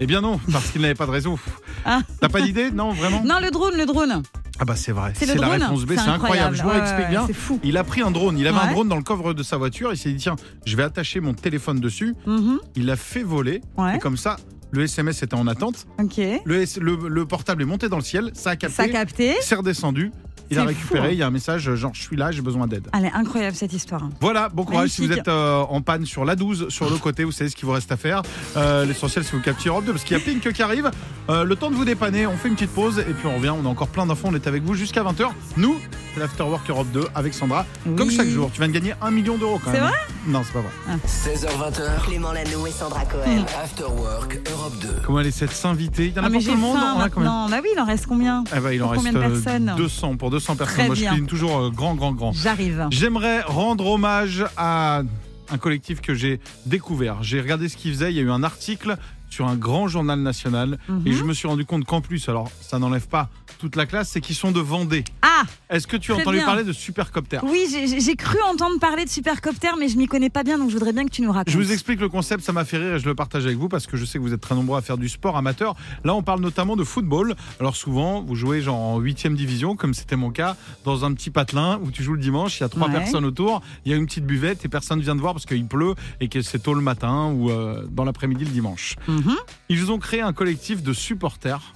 Eh 0.00 0.06
bien 0.06 0.20
non, 0.20 0.38
parce 0.52 0.70
qu'il 0.70 0.82
n'avait 0.82 0.94
pas 0.94 1.06
de 1.06 1.12
réseau. 1.12 1.38
Ah. 1.86 2.00
T'as 2.20 2.28
pas 2.28 2.40
d'idée 2.40 2.70
Non, 2.70 2.90
vraiment 2.92 3.22
Non, 3.24 3.36
le 3.40 3.50
drone, 3.50 3.76
le 3.76 3.86
drone. 3.86 4.22
Ah 4.58 4.64
bah 4.64 4.74
c'est 4.74 4.92
vrai, 4.92 5.12
C'est 5.14 5.34
la 5.34 5.48
réponse 5.48 5.84
B, 5.84 5.90
C'est 5.90 5.96
c'est 6.04 6.08
incroyable. 6.08 6.56
Je 6.56 6.62
vous 6.62 6.68
Ouais, 6.70 6.76
l'explique 6.76 7.04
ouais, 7.04 7.10
bien. 7.10 7.26
Fou. 7.32 7.60
Il 7.62 7.76
a 7.76 7.84
pris 7.84 8.00
un 8.00 8.10
drone, 8.10 8.38
il 8.38 8.46
avait 8.46 8.56
un 8.58 8.66
Ouais. 8.68 8.72
drone 8.72 8.88
dans 8.88 8.96
le 8.96 9.02
coffre 9.02 9.34
de 9.34 9.42
sa 9.42 9.56
voiture, 9.58 9.92
il 9.92 9.98
s'est 9.98 10.10
dit 10.10 10.16
tiens, 10.16 10.36
je 10.64 10.76
vais 10.76 10.82
attacher 10.82 11.20
mon 11.20 11.34
téléphone 11.34 11.78
dessus, 11.78 12.14
Mhm. 12.26 12.58
il 12.74 12.86
l'a 12.86 12.96
fait 12.96 13.22
voler, 13.22 13.60
Ouais. 13.76 13.96
et 13.96 13.98
comme 13.98 14.16
ça, 14.16 14.36
le 14.70 14.82
SMS 14.84 15.22
était 15.22 15.34
en 15.34 15.46
attente, 15.46 15.86
Ok. 16.02 16.18
le, 16.44 16.62
S- 16.62 16.78
le- 16.78 17.06
le 17.08 17.26
portable 17.26 17.62
est 17.62 17.66
monté 17.66 17.88
dans 17.90 17.98
le 17.98 18.02
ciel, 18.02 18.30
ça 18.34 18.50
a 18.50 18.56
capté, 18.56 18.74
Ça 18.76 18.82
a 18.84 18.88
capté. 18.88 19.34
c'est 19.42 19.54
redescendu, 19.56 20.10
il 20.50 20.58
a 20.58 20.62
C'est 20.62 20.66
récupéré, 20.68 21.00
fou, 21.00 21.06
hein. 21.06 21.10
il 21.12 21.18
y 21.18 21.22
a 21.22 21.26
un 21.26 21.30
message 21.30 21.74
genre 21.74 21.92
je 21.94 22.02
suis 22.02 22.16
là, 22.16 22.30
j'ai 22.32 22.42
besoin 22.42 22.66
d'aide. 22.66 22.88
Elle 22.96 23.04
est 23.06 23.12
incroyable 23.12 23.56
cette 23.56 23.72
histoire. 23.72 24.02
Voilà, 24.20 24.48
bon 24.48 24.64
courage 24.64 24.90
si 24.90 25.06
vous 25.06 25.12
êtes 25.12 25.28
euh, 25.28 25.60
en 25.60 25.80
panne 25.82 26.04
sur 26.06 26.24
la 26.24 26.36
12, 26.36 26.68
sur 26.68 26.88
le 26.90 26.96
côté, 26.98 27.24
vous 27.24 27.32
savez 27.32 27.50
ce 27.50 27.56
qu'il 27.56 27.66
vous 27.66 27.72
reste 27.72 27.90
à 27.92 27.96
faire. 27.96 28.22
Euh, 28.56 28.84
L'essentiel, 28.84 29.24
c'est 29.24 29.32
vous 29.36 29.42
capter 29.42 29.68
Europe 29.68 29.84
2 29.84 29.92
parce 29.92 30.04
qu'il 30.04 30.16
y 30.16 30.20
a 30.20 30.22
Pink 30.22 30.52
qui 30.52 30.62
arrive. 30.62 30.90
Euh, 31.28 31.44
le 31.44 31.56
temps 31.56 31.70
de 31.70 31.74
vous 31.76 31.84
dépanner, 31.84 32.26
on 32.26 32.36
fait 32.36 32.48
une 32.48 32.54
petite 32.54 32.70
pause 32.70 32.98
et 33.00 33.12
puis 33.12 33.26
on 33.26 33.34
revient. 33.36 33.50
On 33.50 33.64
a 33.66 33.68
encore 33.68 33.88
plein 33.88 34.06
d'infos, 34.06 34.28
on 34.30 34.34
est 34.34 34.46
avec 34.46 34.62
vous 34.62 34.74
jusqu'à 34.74 35.02
20h. 35.02 35.28
Nous, 35.56 35.76
c'est 36.14 36.20
l'Afterwork 36.20 36.68
Europe 36.70 36.86
2 36.92 37.04
avec 37.14 37.34
Sandra. 37.34 37.66
Comme 37.96 38.10
chaque 38.10 38.28
jour, 38.28 38.50
tu 38.52 38.58
viens 38.60 38.68
de 38.68 38.72
gagner 38.72 38.94
un 39.02 39.10
million 39.10 39.36
d'euros 39.36 39.58
quand 39.62 39.72
C'est 39.72 39.80
même. 39.80 39.88
vrai 39.90 39.98
Non, 40.26 40.42
c'est 40.44 40.52
pas 40.52 40.60
vrai. 40.60 40.96
16h20h, 41.06 42.04
Clément 42.06 42.32
Lanoux 42.32 42.66
et 42.66 42.70
Sandra 42.70 43.04
Cohen. 43.04 43.44
After 43.62 43.84
Work 43.84 44.38
Europe 44.50 44.74
2. 44.80 44.88
Comment 45.04 45.20
elle 45.20 45.26
essaie 45.26 45.46
de 45.46 45.50
s'inviter 45.52 46.06
Il 46.06 46.14
y 46.14 46.18
en 46.20 46.24
a 46.24 46.26
Ah, 46.26 46.30
pour 46.30 46.42
tout 46.42 46.50
le 46.50 46.56
monde? 46.56 46.76
faim 46.78 46.94
On 46.96 47.00
a 47.00 47.08
combien? 47.10 47.30
maintenant. 47.30 47.48
Bah 47.48 47.56
oui, 47.62 47.68
il 47.74 47.80
en 47.80 47.84
reste 47.84 48.06
combien? 48.06 48.44
Eh 48.56 48.60
ben, 48.60 48.70
il 48.72 48.82
en 48.82 48.86
Pour 48.86 48.92
reste 49.02 49.06
combien 49.12 49.28
de 49.28 49.34
euh, 49.34 49.40
personnes? 49.42 49.74
200 49.76 50.16
pour 50.16 50.30
200 50.30 50.35
personnes. 50.40 50.66
Très 50.66 50.86
Moi, 50.86 50.94
je 50.94 51.04
cuisine 51.04 51.26
toujours 51.26 51.56
euh, 51.58 51.70
grand, 51.70 51.94
grand, 51.94 52.12
grand. 52.12 52.32
J'arrive. 52.32 52.86
J'aimerais 52.90 53.40
rendre 53.42 53.86
hommage 53.86 54.44
à 54.56 55.02
un 55.48 55.58
collectif 55.58 56.00
que 56.00 56.14
j'ai 56.14 56.40
découvert. 56.66 57.22
J'ai 57.22 57.40
regardé 57.40 57.68
ce 57.68 57.76
qu'ils 57.76 57.92
faisaient. 57.92 58.10
Il 58.12 58.16
y 58.16 58.20
a 58.20 58.22
eu 58.22 58.30
un 58.30 58.42
article 58.42 58.96
sur 59.30 59.46
un 59.48 59.56
grand 59.56 59.88
journal 59.88 60.20
national 60.20 60.78
Mhm. 60.88 61.02
et 61.06 61.12
je 61.12 61.22
me 61.24 61.34
suis 61.34 61.48
rendu 61.48 61.64
compte 61.64 61.84
qu'en 61.84 62.00
plus, 62.00 62.28
alors 62.28 62.50
ça 62.60 62.78
n'enlève 62.78 63.06
pas 63.08 63.28
toute 63.58 63.76
la 63.76 63.86
classe, 63.86 64.10
c'est 64.10 64.20
qu'ils 64.20 64.36
sont 64.36 64.52
de 64.52 64.60
Vendée. 64.60 65.04
Ah 65.22 65.42
Est-ce 65.70 65.86
que 65.86 65.96
tu 65.96 66.12
as 66.12 66.16
entendu 66.16 66.36
bien. 66.38 66.46
parler 66.46 66.64
de 66.64 66.72
Supercopter? 66.72 67.40
Oui, 67.44 67.66
j'ai- 67.70 68.16
cru 68.16 68.38
entendre 68.50 68.78
parler 68.80 69.04
de 69.04 69.10
supercopter, 69.10 69.68
mais 69.78 69.88
je 69.88 69.96
m'y 69.98 70.06
connais 70.06 70.30
pas 70.30 70.42
bien, 70.42 70.56
donc 70.58 70.68
je 70.70 70.74
voudrais 70.74 70.92
bien 70.92 71.04
que 71.04 71.10
tu 71.10 71.20
nous 71.22 71.30
racontes. 71.32 71.52
Je 71.52 71.58
vous 71.58 71.70
explique 71.72 72.00
le 72.00 72.08
concept, 72.08 72.42
ça 72.42 72.52
m'a 72.52 72.64
fait 72.64 72.78
rire 72.78 72.94
et 72.94 72.98
je 72.98 73.04
le 73.06 73.14
partage 73.14 73.44
avec 73.44 73.58
vous 73.58 73.68
parce 73.68 73.86
que 73.86 73.96
je 73.96 74.04
sais 74.04 74.18
que 74.18 74.22
vous 74.22 74.32
êtes 74.32 74.40
très 74.40 74.54
nombreux 74.54 74.78
à 74.78 74.82
faire 74.82 74.96
du 74.96 75.08
sport 75.08 75.36
amateur. 75.36 75.74
Là, 76.04 76.14
on 76.14 76.22
parle 76.22 76.40
notamment 76.40 76.76
de 76.76 76.84
football. 76.84 77.34
Alors 77.60 77.76
souvent, 77.76 78.22
vous 78.22 78.34
jouez 78.34 78.62
genre 78.62 78.78
en 78.78 78.98
8 78.98 79.34
division, 79.34 79.76
comme 79.76 79.92
c'était 79.94 80.16
mon 80.16 80.30
cas, 80.30 80.56
dans 80.84 81.04
un 81.04 81.12
petit 81.12 81.30
patelin 81.30 81.78
où 81.82 81.90
tu 81.90 82.02
joues 82.02 82.14
le 82.14 82.20
dimanche, 82.20 82.58
il 82.58 82.62
y 82.62 82.64
a 82.64 82.68
trois 82.68 82.88
Ouais. 82.88 82.94
personnes 82.94 83.24
autour, 83.24 83.60
il 83.84 83.90
y 83.90 83.94
a 83.94 83.96
une 83.98 84.06
petite 84.06 84.24
buvette 84.26 84.64
et 84.64 84.68
personne 84.68 85.00
vient 85.00 85.14
te 85.16 85.20
voir 85.20 85.34
parce 85.34 85.46
qu'il 85.46 85.66
pleut 85.66 85.94
et 86.20 86.28
que 86.28 86.40
c'est 86.42 86.58
tôt 86.60 86.74
le 86.74 86.80
matin 86.80 87.32
ou 87.34 87.50
euh, 87.50 87.84
dans 87.90 88.04
l'après-midi 88.04 88.44
le 88.44 88.50
dimanche. 88.50 88.96
Mhm. 89.08 89.34
Ils 89.68 89.90
ont 89.92 89.98
créé 89.98 90.20
un 90.22 90.32
collectif 90.32 90.82
de 90.82 90.92
supporters, 90.92 91.74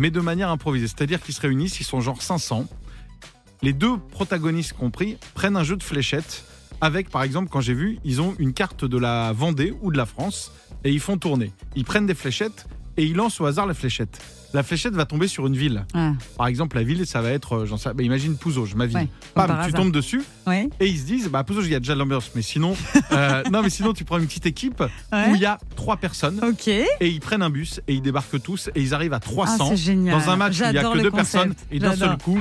mais 0.00 0.10
de 0.10 0.20
manière 0.20 0.48
improvisée. 0.48 0.88
C'est-à-dire 0.88 1.20
qu'ils 1.20 1.34
se 1.34 1.42
réunissent, 1.42 1.78
ils 1.78 1.84
sont 1.84 2.00
genre 2.00 2.22
500. 2.22 2.64
Les 3.60 3.74
deux 3.74 3.98
protagonistes 3.98 4.72
compris 4.72 5.18
prennent 5.34 5.56
un 5.56 5.62
jeu 5.62 5.76
de 5.76 5.82
fléchettes 5.82 6.46
avec, 6.80 7.10
par 7.10 7.22
exemple, 7.22 7.50
quand 7.50 7.60
j'ai 7.60 7.74
vu, 7.74 7.98
ils 8.02 8.22
ont 8.22 8.34
une 8.38 8.54
carte 8.54 8.86
de 8.86 8.96
la 8.96 9.32
Vendée 9.32 9.74
ou 9.82 9.92
de 9.92 9.98
la 9.98 10.06
France 10.06 10.52
et 10.84 10.90
ils 10.90 11.00
font 11.00 11.18
tourner. 11.18 11.52
Ils 11.76 11.84
prennent 11.84 12.06
des 12.06 12.14
fléchettes 12.14 12.66
et 12.96 13.04
ils 13.04 13.14
lancent 13.14 13.40
au 13.40 13.46
hasard 13.46 13.66
la 13.66 13.74
fléchette. 13.74 14.20
La 14.52 14.64
fléchette 14.64 14.94
va 14.94 15.04
tomber 15.04 15.28
sur 15.28 15.46
une 15.46 15.56
ville. 15.56 15.84
Ouais. 15.94 16.10
Par 16.36 16.48
exemple, 16.48 16.76
la 16.76 16.82
ville, 16.82 17.06
ça 17.06 17.22
va 17.22 17.30
être, 17.30 17.52
euh, 17.58 17.66
j'en 17.66 17.76
sais, 17.76 17.94
bah, 17.94 18.02
imagine 18.02 18.36
Pouzauge, 18.36 18.74
ma 18.74 18.86
ville. 18.86 18.96
Ouais, 18.96 19.08
Bam, 19.36 19.46
par 19.46 19.60
tu 19.60 19.66
hasard. 19.68 19.80
tombes 19.80 19.92
dessus 19.92 20.22
Ouais. 20.44 20.68
et 20.80 20.88
ils 20.88 20.98
se 20.98 21.04
disent, 21.04 21.28
bah 21.28 21.44
Pouzauge, 21.44 21.66
il 21.66 21.70
y 21.72 21.74
a 21.76 21.78
déjà 21.78 21.94
l'ambiance, 21.94 22.32
mais 22.34 22.42
sinon, 22.42 22.76
euh, 23.12 23.44
non, 23.52 23.62
mais 23.62 23.70
sinon, 23.70 23.92
tu 23.92 24.04
prends 24.04 24.18
une 24.18 24.26
petite 24.26 24.46
équipe 24.46 24.80
Ouais. 25.12 25.30
où 25.30 25.36
il 25.36 25.40
y 25.40 25.46
a 25.46 25.58
trois 25.76 25.98
personnes 25.98 26.40
et 26.66 27.08
ils 27.08 27.20
prennent 27.20 27.42
un 27.42 27.50
bus 27.50 27.80
et 27.86 27.94
ils 27.94 28.02
débarquent 28.02 28.42
tous 28.42 28.70
et 28.74 28.80
ils 28.82 28.92
arrivent 28.92 29.12
à 29.12 29.20
300 29.20 29.56
Ah, 29.60 29.66
c'est 29.70 29.76
génial. 29.76 30.18
dans 30.18 30.28
un 30.30 30.36
match 30.36 30.58
où 30.60 30.64
il 30.64 30.70
n'y 30.72 30.78
a 30.78 30.82
que 30.82 30.98
deux 30.98 31.10
concept. 31.12 31.14
personnes 31.32 31.54
et 31.70 31.78
d'un 31.78 31.94
seul 31.94 32.16
coup 32.18 32.40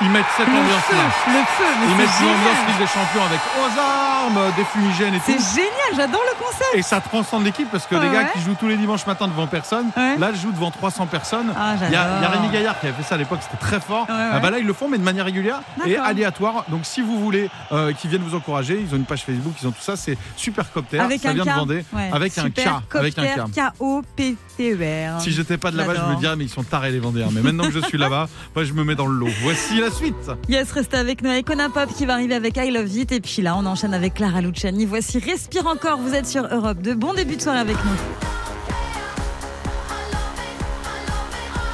ils 0.00 0.10
mettent 0.10 0.24
cette 0.36 0.46
Le 0.48 0.52
ambiance 0.54 0.82
feu, 0.88 0.96
là. 0.96 1.04
le 1.26 1.44
feu, 1.44 1.64
mais 1.80 1.86
Ils 1.92 1.96
mettent 1.96 2.08
c'est 2.18 2.24
une 2.24 2.30
ambiance 2.30 2.54
génial. 2.54 2.68
Ligue 2.68 2.78
des 2.78 2.86
Champions 2.86 3.24
avec 3.24 3.40
aux 3.58 3.80
armes, 3.80 4.52
des 4.56 4.64
fumigènes 4.64 5.14
et 5.14 5.20
C'est 5.24 5.36
tout. 5.36 5.44
génial, 5.54 5.90
j'adore 5.96 6.22
le 6.32 6.44
concept. 6.44 6.74
Et 6.74 6.82
ça 6.82 7.00
transcende 7.00 7.44
l'équipe 7.44 7.68
parce 7.70 7.86
que 7.86 7.94
les 7.94 8.08
gars 8.10 8.18
ouais 8.24 8.30
qui 8.32 8.40
jouent 8.40 8.56
tous 8.58 8.68
les 8.68 8.76
dimanches 8.76 9.06
matin 9.06 9.28
devant 9.28 9.46
personne, 9.46 9.86
Ouais. 9.96 10.16
là, 10.18 10.30
ils 10.34 10.40
jouent 10.40 10.52
devant 10.52 10.70
300 10.70 11.06
personnes. 11.06 11.52
Ah, 11.56 11.74
Il 11.86 11.92
y, 11.92 11.96
a. 11.96 12.28
Rémi 12.28 12.48
Gaillard 12.48 12.78
qui 12.80 12.86
avait 12.86 12.96
fait 12.96 13.02
ça 13.02 13.14
à 13.14 13.18
l'époque, 13.18 13.38
c'était 13.42 13.56
très 13.64 13.80
fort. 13.80 14.06
Ah 14.08 14.38
bah 14.40 14.50
là, 14.50 14.58
ils 14.58 14.66
le 14.66 14.72
font, 14.72 14.88
mais 14.88 14.98
de 14.98 15.04
manière 15.04 15.24
régulière 15.24 15.60
et 15.86 15.96
aléatoire. 15.96 16.64
Donc, 16.68 16.80
si 16.84 17.00
vous 17.00 17.18
voulez 17.20 17.48
euh, 17.72 17.92
qu'ils 17.92 18.10
viennent 18.10 18.22
vous 18.22 18.34
encourager, 18.36 18.80
ils 18.80 18.92
ont 18.94 18.96
une 18.98 19.04
page 19.04 19.22
Facebook, 19.24 19.54
ils 19.62 19.68
ont 19.68 19.72
tout 19.72 19.80
ça. 19.82 19.96
C'est 19.96 20.16
Supercopter. 20.36 20.98
Avec 20.98 21.20
ça 21.20 21.30
un 21.30 21.34
vient 21.34 21.44
de 21.44 21.50
Vendée. 21.50 21.84
Avec 22.12 22.36
un 22.38 22.50
K. 22.50 22.60
Avec 22.94 23.16
un 23.18 23.24
K-O-P-T-E-R. 24.14 25.20
Si 25.20 25.30
j'étais 25.32 25.58
pas 25.58 25.70
de 25.70 25.76
là-bas, 25.76 25.94
je 25.94 26.14
me 26.14 26.18
dirais, 26.18 26.36
mais 26.36 26.44
ils 26.44 26.50
sont 26.50 26.62
tarés 26.62 26.90
les 26.90 26.98
Vendéens. 26.98 27.28
Mais 27.32 27.40
maintenant 27.40 27.64
que 27.64 27.72
je 27.72 27.80
suis 27.80 27.98
là-bas, 27.98 28.28
moi, 28.54 28.64
je 28.64 28.72
me 28.72 28.84
mets 28.84 28.94
dans 28.94 29.06
le 29.06 29.14
lot. 29.14 29.28
Voici 29.42 29.80
la 29.84 29.90
suite. 29.90 30.30
Yes, 30.48 30.72
restez 30.72 30.96
avec 30.96 31.22
nous. 31.22 31.30
Icona 31.30 31.68
Pop 31.68 31.90
qui 31.94 32.06
va 32.06 32.14
arriver 32.14 32.34
avec 32.34 32.56
I 32.56 32.70
Love 32.70 32.96
It. 32.96 33.12
Et 33.12 33.20
puis 33.20 33.42
là, 33.42 33.54
on 33.56 33.66
enchaîne 33.66 33.92
avec 33.92 34.14
Clara 34.14 34.40
Luciani. 34.40 34.86
Voici 34.86 35.18
Respire 35.18 35.66
encore. 35.66 35.98
Vous 35.98 36.14
êtes 36.14 36.26
sur 36.26 36.46
Europe. 36.50 36.80
De 36.80 36.94
bon 36.94 37.12
début 37.12 37.36
de 37.36 37.42
soirée 37.42 37.58
avec 37.58 37.76
nous. 37.76 37.90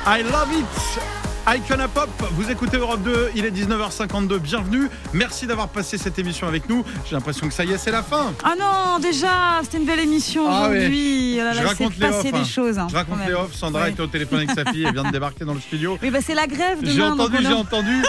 I 0.07 0.23
love 0.23 0.53
it. 0.53 1.20
Icona 1.53 1.89
Pop, 1.89 2.09
vous 2.33 2.49
écoutez 2.49 2.77
Europe 2.77 3.03
2, 3.03 3.31
il 3.35 3.45
est 3.45 3.51
19h52, 3.51 4.39
bienvenue. 4.39 4.89
Merci 5.13 5.49
d'avoir 5.49 5.69
passé 5.69 5.99
cette 5.99 6.17
émission 6.17 6.47
avec 6.47 6.69
nous. 6.69 6.85
J'ai 7.09 7.17
l'impression 7.17 7.49
que 7.49 7.55
ça 7.55 7.65
y 7.65 7.73
est, 7.73 7.79
c'est 7.79 7.91
la 7.91 8.05
fin. 8.05 8.33
Ah 8.45 8.55
non, 8.57 9.01
déjà, 9.01 9.59
c'était 9.65 9.79
une 9.79 9.85
belle 9.85 9.99
émission 9.99 10.45
Ah 10.49 10.69
aujourd'hui. 10.69 11.39
Oh 11.41 11.43
là 11.43 11.53
Je 11.55 11.63
là, 11.63 11.69
raconte 11.71 11.95
les 11.95 12.07
passé 12.07 12.29
off, 12.29 12.33
des 12.35 12.39
hein. 12.39 12.45
choses. 12.45 12.79
hein, 12.79 12.87
Je 12.89 12.95
raconte 12.95 13.19
les 13.27 13.33
off, 13.35 13.53
Sandra 13.55 13.83
Ouais. 13.83 13.91
était 13.91 14.01
au 14.01 14.07
téléphone 14.07 14.39
avec 14.39 14.51
sa 14.53 14.71
fille, 14.71 14.85
elle 14.85 14.93
vient 14.93 15.03
de 15.03 15.11
débarquer 15.11 15.45
dans 15.45 15.55
le 15.55 15.61
studio. 15.61 15.99
Oui, 16.01 16.11
bah 16.11 16.21
c'est 16.25 16.35
la 16.37 16.47
grève 16.47 16.83
demain. 16.83 16.93
J'ai 16.93 17.03
entendu, 17.03 17.37
j'ai 17.41 17.47
entendu, 17.53 18.03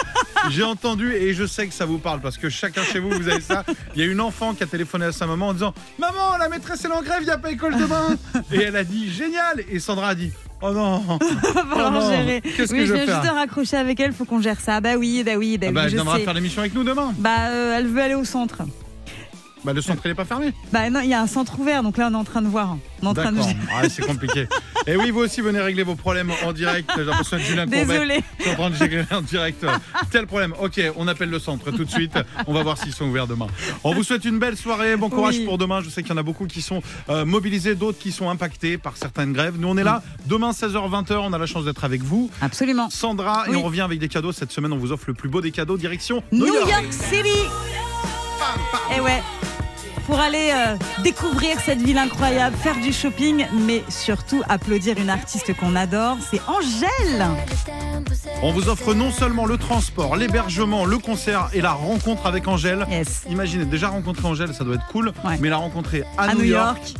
j'ai 0.50 0.62
entendu 0.62 1.12
et 1.12 1.34
je 1.34 1.44
sais 1.44 1.66
que 1.66 1.74
ça 1.74 1.84
vous 1.84 1.98
parle 1.98 2.20
parce 2.20 2.38
que 2.38 2.48
chacun 2.48 2.84
chez 2.84 3.00
vous, 3.00 3.10
vous 3.10 3.28
avez 3.28 3.40
ça. 3.40 3.64
Il 3.96 4.00
y 4.04 4.04
a 4.04 4.06
une 4.10 4.20
enfant 4.20 4.54
qui 4.54 4.62
a 4.62 4.66
téléphoné 4.66 5.06
à 5.06 5.12
sa 5.12 5.26
maman 5.26 5.48
en 5.48 5.52
disant 5.52 5.74
Maman, 5.98 6.36
la 6.38 6.48
maîtresse 6.48 6.84
est 6.84 6.92
en 6.92 7.02
grève, 7.02 7.18
il 7.22 7.24
n'y 7.26 7.30
a 7.30 7.38
pas 7.38 7.50
école 7.50 7.76
demain. 7.76 8.06
Et 8.52 8.60
elle 8.62 8.76
a 8.76 8.84
dit 8.84 9.10
Génial. 9.12 9.64
Et 9.68 9.80
Sandra 9.80 10.08
a 10.10 10.14
dit 10.14 10.30
Oh 10.64 10.70
non, 10.72 10.98
va 11.00 11.18
falloir 11.52 11.88
Oh 11.88 11.90
non, 11.90 12.10
gérer. 12.10 12.40
qu'est-ce 12.40 12.72
oui, 12.72 12.78
que 12.80 12.86
je 12.86 12.86
je 12.88 12.92
vais 12.92 13.04
viens 13.04 13.14
juste 13.20 13.26
de 13.32 13.34
raccrocher 13.36 13.76
avec 13.76 13.98
elle, 14.00 14.12
faut 14.12 14.24
qu'on 14.24 14.40
gère 14.40 14.60
ça. 14.60 14.80
Bah 14.80 14.90
oui, 14.96 15.22
bah 15.24 15.32
oui, 15.36 15.58
bah 15.58 15.66
Ah 15.66 15.70
oui, 15.70 15.74
bah, 15.74 15.82
elle 15.84 15.90
je 15.90 15.94
viendra 15.96 16.18
faire 16.20 16.34
l'émission 16.34 16.60
avec 16.60 16.74
nous 16.74 16.84
demain. 16.84 17.12
Bah, 17.18 17.48
euh, 17.48 17.76
elle 17.78 17.88
veut 17.88 18.00
aller 18.02 18.14
au 18.14 18.24
centre. 18.24 18.62
Bah, 19.64 19.72
le 19.72 19.80
centre, 19.80 20.02
il 20.04 20.08
n'est 20.08 20.14
pas 20.14 20.24
fermé. 20.24 20.52
Bah 20.72 20.90
non, 20.90 21.00
il 21.00 21.08
y 21.08 21.14
a 21.14 21.20
un 21.20 21.26
centre 21.26 21.58
ouvert, 21.60 21.82
donc 21.82 21.96
là 21.96 22.08
on 22.10 22.14
est 22.14 22.16
en 22.16 22.24
train 22.24 22.42
de 22.42 22.48
voir. 22.48 22.76
On 23.00 23.06
est 23.06 23.08
en 23.08 23.14
train 23.14 23.32
de 23.32 23.38
Ah, 23.72 23.88
c'est 23.88 24.04
compliqué. 24.06 24.46
Et 24.86 24.96
oui, 24.96 25.10
vous 25.10 25.20
aussi, 25.20 25.40
venez 25.40 25.60
régler 25.60 25.82
vos 25.84 25.94
problèmes 25.94 26.32
en 26.44 26.52
direct. 26.52 26.90
J'ai 26.96 27.04
l'impression 27.04 27.36
de 27.36 27.42
Julien 27.42 27.66
Courbet. 27.66 28.22
Je 28.38 28.42
suis 28.42 28.50
en 28.50 28.54
train 28.56 28.70
de 28.70 28.76
régler 28.76 29.04
en 29.12 29.20
direct. 29.22 29.64
Tel 30.10 30.26
problème. 30.26 30.54
Ok, 30.60 30.80
on 30.96 31.06
appelle 31.08 31.30
le 31.30 31.38
centre 31.38 31.70
tout 31.70 31.84
de 31.84 31.90
suite. 31.90 32.18
On 32.46 32.52
va 32.52 32.62
voir 32.62 32.78
s'ils 32.78 32.92
sont 32.92 33.06
ouverts 33.06 33.26
demain. 33.26 33.46
On 33.84 33.94
vous 33.94 34.02
souhaite 34.02 34.24
une 34.24 34.38
belle 34.38 34.56
soirée. 34.56 34.96
Bon 34.96 35.08
courage 35.08 35.36
Oui. 35.38 35.44
pour 35.44 35.58
demain. 35.58 35.80
Je 35.82 35.88
sais 35.90 36.02
qu'il 36.02 36.10
y 36.10 36.14
en 36.14 36.18
a 36.18 36.22
beaucoup 36.22 36.46
qui 36.46 36.62
sont 36.62 36.82
euh, 37.08 37.24
mobilisés, 37.24 37.74
d'autres 37.74 37.98
qui 37.98 38.12
sont 38.12 38.28
impactés 38.28 38.78
par 38.78 38.96
certaines 38.96 39.32
grèves. 39.32 39.54
Nous, 39.58 39.68
on 39.68 39.76
est 39.76 39.84
là. 39.84 40.02
Demain, 40.26 40.50
16h-20h, 40.50 41.14
on 41.18 41.32
a 41.32 41.38
la 41.38 41.46
chance 41.46 41.64
d'être 41.64 41.84
avec 41.84 42.02
vous. 42.02 42.30
Absolument. 42.40 42.90
Sandra, 42.90 43.44
et 43.50 43.56
on 43.56 43.62
revient 43.62 43.82
avec 43.82 43.98
des 43.98 44.08
cadeaux. 44.08 44.32
Cette 44.32 44.52
semaine, 44.52 44.72
on 44.72 44.78
vous 44.78 44.92
offre 44.92 45.04
le 45.06 45.14
plus 45.14 45.28
beau 45.28 45.40
des 45.40 45.50
cadeaux. 45.52 45.76
Direction 45.76 46.22
New 46.32 46.46
York 46.46 46.86
City 46.90 47.28
Et 48.96 49.00
ouais 49.00 49.22
pour 50.12 50.20
aller 50.20 50.50
euh, 50.54 50.76
découvrir 51.02 51.58
cette 51.58 51.80
ville 51.80 51.96
incroyable, 51.96 52.54
faire 52.58 52.78
du 52.82 52.92
shopping, 52.92 53.46
mais 53.66 53.82
surtout 53.88 54.42
applaudir 54.46 54.98
une 54.98 55.08
artiste 55.08 55.56
qu'on 55.56 55.74
adore, 55.74 56.18
c'est 56.30 56.38
Angèle. 56.48 57.26
On 58.42 58.52
vous 58.52 58.68
offre 58.68 58.92
non 58.92 59.10
seulement 59.10 59.46
le 59.46 59.56
transport, 59.56 60.16
l'hébergement, 60.16 60.84
le 60.84 60.98
concert 60.98 61.48
et 61.54 61.62
la 61.62 61.72
rencontre 61.72 62.26
avec 62.26 62.46
Angèle. 62.46 62.86
Yes. 62.90 63.22
Imaginez, 63.30 63.64
déjà 63.64 63.88
rencontrer 63.88 64.26
Angèle, 64.28 64.52
ça 64.52 64.64
doit 64.64 64.74
être 64.74 64.86
cool, 64.88 65.14
Ouais. 65.24 65.38
mais 65.40 65.48
la 65.48 65.56
rencontrer 65.56 66.04
à, 66.18 66.24
À 66.24 66.34
New, 66.34 66.44
York, 66.44 66.92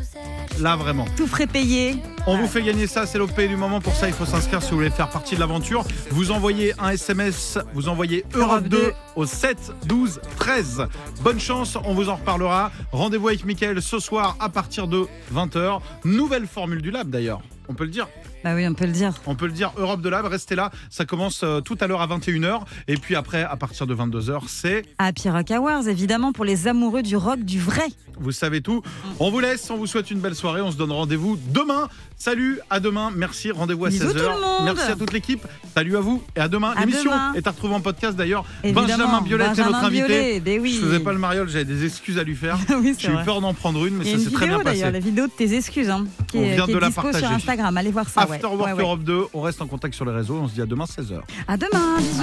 là 0.61 0.77
vraiment. 0.77 1.07
tout 1.17 1.27
frais 1.27 1.47
payé. 1.47 1.97
On 2.27 2.37
vous 2.37 2.47
fait 2.47 2.63
gagner 2.63 2.87
ça, 2.87 3.05
c'est 3.05 3.19
le 3.19 3.27
pay 3.27 3.49
du 3.49 3.57
moment. 3.57 3.81
Pour 3.81 3.95
ça, 3.95 4.07
il 4.07 4.15
faut 4.15 4.25
s'inscrire 4.25 4.63
si 4.63 4.71
vous 4.71 4.77
voulez 4.77 4.91
faire 4.91 5.09
partie 5.11 5.35
de 5.35 5.41
l'aventure. 5.41 5.85
Vous 6.11 6.31
envoyez 6.31 6.73
un 6.79 6.91
SMS, 6.91 7.59
vous 7.75 7.89
envoyez 7.89 8.25
Europe 8.35 8.69
2 8.69 8.93
au 9.17 9.27
7 9.27 9.57
12 9.87 10.21
13. 10.37 10.87
Bonne 11.23 11.41
chance, 11.41 11.77
on 11.85 11.95
vous 11.95 12.09
en 12.09 12.17
reparlera. 12.17 12.71
Rendez-vous 12.93 13.29
avec 13.29 13.45
Mickaël 13.45 13.83
ce 13.83 13.99
soir 13.99 14.37
à 14.39 14.49
partir 14.49 14.87
de 14.87 15.07
20h. 15.35 15.81
Nouvelle 16.05 16.47
formule 16.47 16.81
du 16.81 16.91
Lab 16.93 17.11
d'ailleurs. 17.11 17.41
On 17.69 17.75
peut 17.75 17.85
le 17.85 17.91
dire. 17.91 18.07
Bah 18.45 18.55
oui, 18.55 18.67
on 18.67 18.75
peut 18.75 18.87
le 18.87 18.93
dire. 18.93 19.13
On 19.27 19.35
peut 19.35 19.47
le 19.47 19.53
dire. 19.53 19.73
Europe 19.77 20.01
de 20.01 20.09
Lab, 20.09 20.27
restez 20.27 20.55
là. 20.55 20.71
Ça 20.91 21.05
commence 21.05 21.43
euh, 21.45 21.61
tout 21.61 21.77
à 21.81 21.87
l'heure 21.87 22.01
à 22.03 22.07
21h. 22.07 22.61
Et 22.89 22.97
puis 22.97 23.15
après, 23.15 23.43
à 23.43 23.57
partir 23.57 23.87
de 23.87 23.95
22h, 23.95 24.43
c'est. 24.49 24.83
Happy 24.99 25.31
Rock 25.31 25.51
Hours, 25.51 25.89
évidemment, 25.89 26.33
pour 26.33 26.45
les 26.45 26.67
amoureux 26.69 27.03
du 27.03 27.17
rock 27.17 27.41
du 27.41 27.61
vrai. 27.61 27.87
Vous 28.21 28.33
savez 28.33 28.61
tout. 28.61 28.83
On 29.21 29.31
vous 29.31 29.41
laisse. 29.41 29.71
On 29.71 29.77
vous 29.77 29.87
souhaite 29.87 30.11
une 30.11 30.21
belle 30.21 30.35
soirée. 30.35 30.61
On 30.61 30.71
se 30.71 30.77
donne 30.77 30.93
rendez-vous 30.93 31.39
demain. 31.49 31.89
Salut, 32.17 32.61
à 32.71 32.79
demain. 32.79 33.11
Merci. 33.15 33.51
Rendez-vous 33.51 33.87
à 33.87 33.89
Bisous 33.89 34.07
16h. 34.09 34.13
tout 34.13 34.19
le 34.19 34.41
monde. 34.41 34.65
Merci 34.65 34.93
à 34.93 34.97
toute 34.97 35.13
l'équipe. 35.13 35.45
Salut 35.75 35.97
à 35.97 36.01
vous 36.01 36.23
et 36.37 36.41
à 36.41 36.49
demain. 36.49 36.75
L'émission 36.79 37.11
est 37.35 37.47
à 37.47 37.51
retrouver 37.51 37.75
en 37.75 37.81
podcast 37.81 38.17
d'ailleurs. 38.17 38.45
Benjamin 38.73 39.23
Biolette 39.23 39.59
est 39.59 39.65
notre 39.65 39.85
invité. 39.85 40.07
Biolay, 40.07 40.41
ben 40.41 40.61
oui. 40.61 40.73
Je 40.81 40.87
faisais 40.87 41.01
pas 41.01 41.13
le 41.13 41.19
mariole, 41.19 41.49
j'avais 41.49 41.65
des 41.65 41.85
excuses 41.85 42.19
à 42.19 42.23
lui 42.25 42.37
faire. 42.37 42.59
oui, 42.81 42.95
J'ai 42.99 43.09
eu 43.09 43.13
vrai. 43.13 43.25
peur 43.25 43.41
d'en 43.41 43.55
prendre 43.55 43.85
une, 43.87 43.97
mais 43.97 44.05
ça 44.05 44.19
s'est 44.19 44.31
très 44.31 44.47
bien 44.47 44.59
passé. 44.61 44.77
d'ailleurs, 44.79 44.93
la 44.93 44.99
vidéo 45.01 45.27
de 45.27 45.33
tes 45.33 45.55
excuses, 45.57 45.89
hein, 45.91 46.05
qui 46.29 46.37
On 46.39 46.43
est, 46.43 46.55
vient 46.55 46.67
qui 46.67 46.73
de 46.73 46.77
est 46.77 46.81
la 46.81 46.87
dispo 46.89 47.03
partager. 47.03 47.25
sur 47.27 47.35
Instagram. 47.35 47.77
Allez 47.77 47.91
voir 47.91 48.09
ça. 48.09 48.29
Ouais, 48.29 48.32
ouais. 48.41 48.83
Europe 48.83 49.03
2, 49.03 49.27
on 49.35 49.41
reste 49.41 49.61
en 49.63 49.67
contact 49.67 49.95
sur 49.95 50.05
les 50.05 50.13
réseaux. 50.13 50.37
On 50.43 50.49
se 50.49 50.55
dit 50.55 50.63
à 50.63 50.67
demain 50.67 50.85
16h. 50.85 51.21
À 51.49 51.57
demain, 51.57 51.99
bisous. 51.99 52.23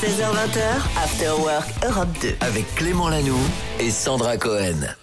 16h20, 0.00 0.58
After 1.02 1.30
Work 1.42 1.68
Europe 1.84 2.08
2. 2.20 2.34
Avec 2.40 2.74
Clément 2.74 3.08
Lanoux 3.08 3.34
et 3.80 3.90
Sandra 3.90 4.36
Cohen. 4.36 4.94